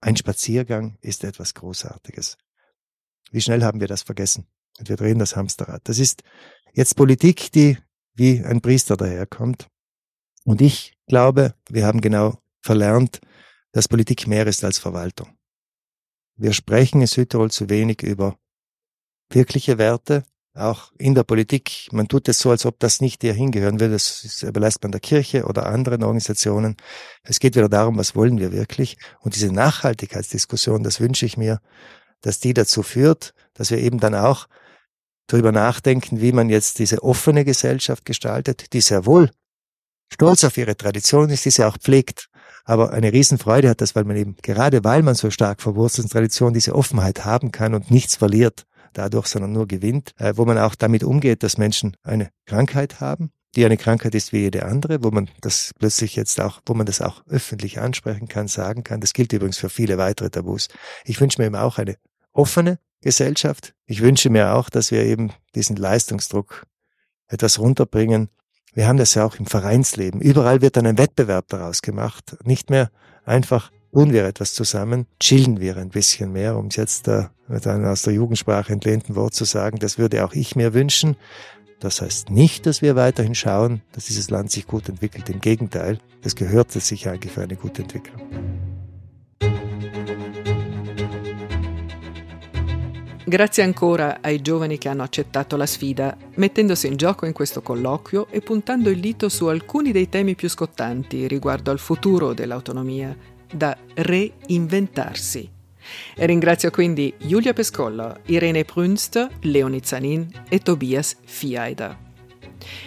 [0.00, 2.36] ein Spaziergang ist etwas Großartiges.
[3.30, 4.46] Wie schnell haben wir das vergessen?
[4.78, 5.82] Und wir drehen das Hamsterrad.
[5.84, 6.22] Das ist
[6.72, 7.78] jetzt Politik, die
[8.14, 9.68] wie ein Priester daherkommt.
[10.44, 13.20] Und ich glaube, wir haben genau verlernt,
[13.72, 15.37] dass Politik mehr ist als Verwaltung.
[16.38, 18.38] Wir sprechen in Südtirol zu wenig über
[19.28, 20.22] wirkliche Werte,
[20.54, 21.88] auch in der Politik.
[21.90, 23.94] Man tut es so, als ob das nicht hier hingehören würde.
[23.94, 26.76] Das überlässt man der Kirche oder anderen Organisationen.
[27.24, 28.98] Es geht wieder darum, was wollen wir wirklich?
[29.20, 31.60] Und diese Nachhaltigkeitsdiskussion, das wünsche ich mir,
[32.20, 34.46] dass die dazu führt, dass wir eben dann auch
[35.26, 39.30] darüber nachdenken, wie man jetzt diese offene Gesellschaft gestaltet, die sehr wohl
[40.12, 42.28] stolz auf ihre Tradition ist, die sie auch pflegt,
[42.68, 46.10] aber eine Riesenfreude hat das, weil man eben, gerade weil man so stark verwurzelt in
[46.10, 50.58] Tradition, diese Offenheit haben kann und nichts verliert dadurch, sondern nur gewinnt, äh, wo man
[50.58, 55.02] auch damit umgeht, dass Menschen eine Krankheit haben, die eine Krankheit ist wie jede andere,
[55.02, 59.00] wo man das plötzlich jetzt auch, wo man das auch öffentlich ansprechen kann, sagen kann.
[59.00, 60.68] Das gilt übrigens für viele weitere Tabus.
[61.06, 61.96] Ich wünsche mir eben auch eine
[62.34, 63.72] offene Gesellschaft.
[63.86, 66.64] Ich wünsche mir auch, dass wir eben diesen Leistungsdruck
[67.28, 68.28] etwas runterbringen,
[68.74, 70.20] wir haben das ja auch im Vereinsleben.
[70.20, 72.36] Überall wird dann ein Wettbewerb daraus gemacht.
[72.44, 72.90] Nicht mehr
[73.24, 77.66] einfach tun wir etwas zusammen, chillen wir ein bisschen mehr, um es jetzt äh, mit
[77.66, 81.16] einem aus der Jugendsprache entlehnten Wort zu sagen, das würde auch ich mir wünschen.
[81.80, 85.28] Das heißt nicht, dass wir weiterhin schauen, dass dieses Land sich gut entwickelt.
[85.30, 88.77] Im Gegenteil, es gehört sich eigentlich für eine gute Entwicklung.
[93.28, 98.28] Grazie ancora ai giovani che hanno accettato la sfida, mettendosi in gioco in questo colloquio
[98.30, 103.14] e puntando il dito su alcuni dei temi più scottanti riguardo al futuro dell'autonomia,
[103.52, 105.46] da reinventarsi.
[106.16, 111.98] E ringrazio quindi Giulia Pescollo, Irene Prünster, Leonie Zanin e Tobias Fiaider.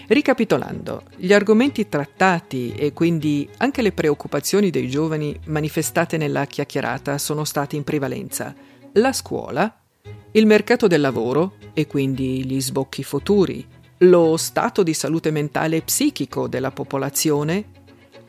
[0.08, 7.44] Ricapitolando, gli argomenti trattati e quindi anche le preoccupazioni dei giovani manifestate nella chiacchierata sono
[7.44, 8.56] stati in prevalenza
[8.94, 9.81] la scuola,
[10.34, 13.66] il mercato del lavoro e quindi gli sbocchi futuri,
[14.00, 17.66] lo stato di salute mentale e psichico della popolazione,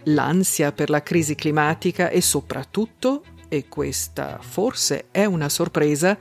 [0.05, 6.19] l'ansia per la crisi climatica e soprattutto, e questa forse è una sorpresa,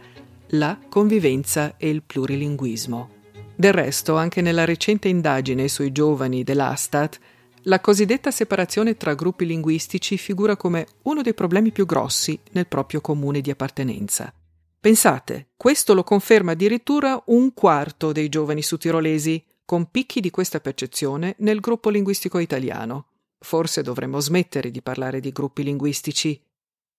[0.49, 3.09] la convivenza e il plurilinguismo.
[3.55, 7.19] Del resto, anche nella recente indagine sui giovani dell'Astat,
[7.63, 13.01] la cosiddetta separazione tra gruppi linguistici figura come uno dei problemi più grossi nel proprio
[13.01, 14.33] comune di appartenenza.
[14.81, 21.35] Pensate, questo lo conferma addirittura un quarto dei giovani sudtirolesi, con picchi di questa percezione
[21.37, 23.09] nel gruppo linguistico italiano.
[23.37, 26.43] Forse dovremmo smettere di parlare di gruppi linguistici.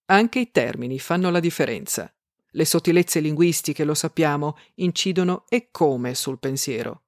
[0.06, 2.08] Anche i termini fanno la differenza.
[2.52, 7.02] Le sottilezze linguistiche, lo sappiamo, incidono e come sul pensiero.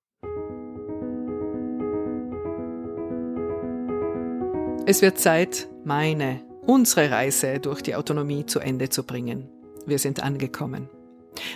[4.86, 9.53] Es wird Zeit, meine, unsere Reise durch die Autonomie zu Ende zu bringen.
[9.86, 10.88] Wir sind angekommen.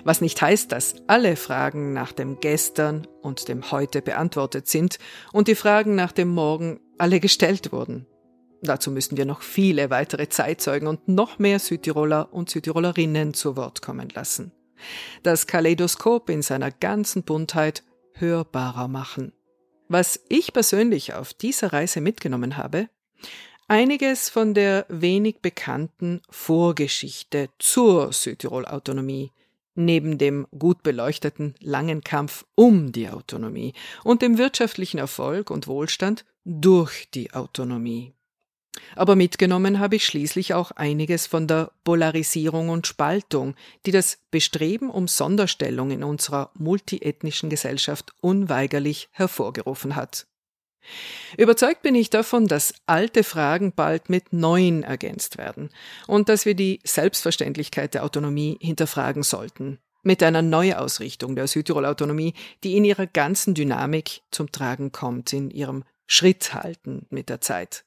[0.05, 4.99] Was nicht heißt, dass alle Fragen nach dem Gestern und dem Heute beantwortet sind
[5.33, 8.07] und die Fragen nach dem Morgen alle gestellt wurden.
[8.61, 13.83] Dazu müssen wir noch viele weitere Zeitzeugen und noch mehr Südtiroler und Südtirolerinnen zu Wort
[13.83, 14.53] kommen lassen.
[15.22, 19.33] Das Kaleidoskop in seiner ganzen Buntheit hörbarer machen.
[19.89, 22.89] Was ich persönlich auf dieser Reise mitgenommen habe,
[23.69, 29.31] einiges von der wenig bekannten Vorgeschichte zur Südtirol-Autonomie,
[29.75, 36.25] neben dem gut beleuchteten langen Kampf um die Autonomie und dem wirtschaftlichen Erfolg und Wohlstand
[36.45, 38.14] durch die Autonomie.
[38.97, 43.55] Aber mitgenommen habe ich schließlich auch einiges von der Polarisierung und Spaltung,
[43.87, 50.27] die das Bestreben um Sonderstellung in unserer multiethnischen Gesellschaft unweigerlich hervorgerufen hat.
[51.36, 55.70] Überzeugt bin ich davon, dass alte Fragen bald mit neuen ergänzt werden
[56.07, 62.34] und dass wir die Selbstverständlichkeit der Autonomie hinterfragen sollten, mit einer Neuausrichtung der Südtirol-Autonomie,
[62.64, 67.84] die in ihrer ganzen Dynamik zum Tragen kommt, in ihrem Schritt halten mit der Zeit.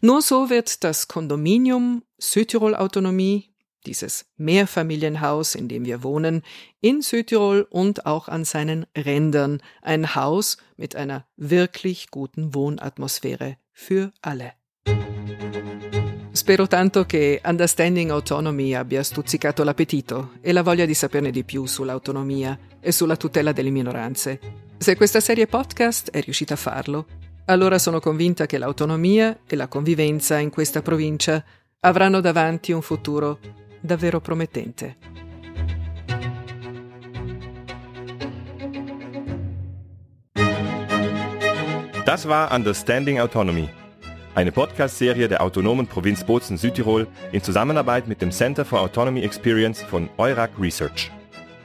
[0.00, 3.53] Nur so wird das Kondominium Südtirol Autonomie,
[3.86, 6.42] dieses Mehrfamilienhaus, in dem wir wohnen,
[6.80, 14.12] in Südtirol und auch an seinen Rändern ein Haus mit einer wirklich guten Wohnatmosphäre für
[14.20, 14.52] alle.
[16.32, 21.64] Spero tanto che Understanding Autonomy abbia stuzzicato l'appetito e la voglia di saperne di più
[21.64, 24.40] sull'autonomia e sulla tutela delle minoranze.
[24.76, 27.06] Se questa serie podcast è riuscita a farlo,
[27.46, 31.42] allora sono convinta che l'autonomia e la convivenza in questa provincia
[31.80, 33.38] avranno davanti un futuro
[33.84, 34.96] davvero promettente.
[42.04, 43.68] Das war Understanding Autonomy,
[44.34, 49.82] eine Podcast-Serie der autonomen Provinz Bozen Südtirol in Zusammenarbeit mit dem Center for Autonomy Experience
[49.82, 51.10] von Eurac Research.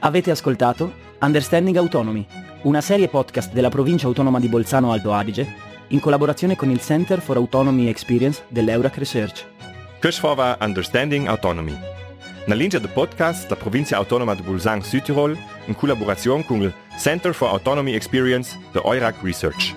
[0.00, 2.26] Avete ascoltato Understanding Autonomy,
[2.62, 5.46] una serie podcast della provincia autonoma di Bolzano Alto Adige
[5.88, 9.46] in collaborazione con il Center for Autonomy Experience dell'Eurac Research.
[10.00, 11.99] Questo war Understanding Autonomy.
[12.46, 15.36] Na linja de podcast da provincia autonoma de Bolzano Südtirol
[15.68, 19.74] in collaborazione con il Center for Autonomy Experience de Eurac Research.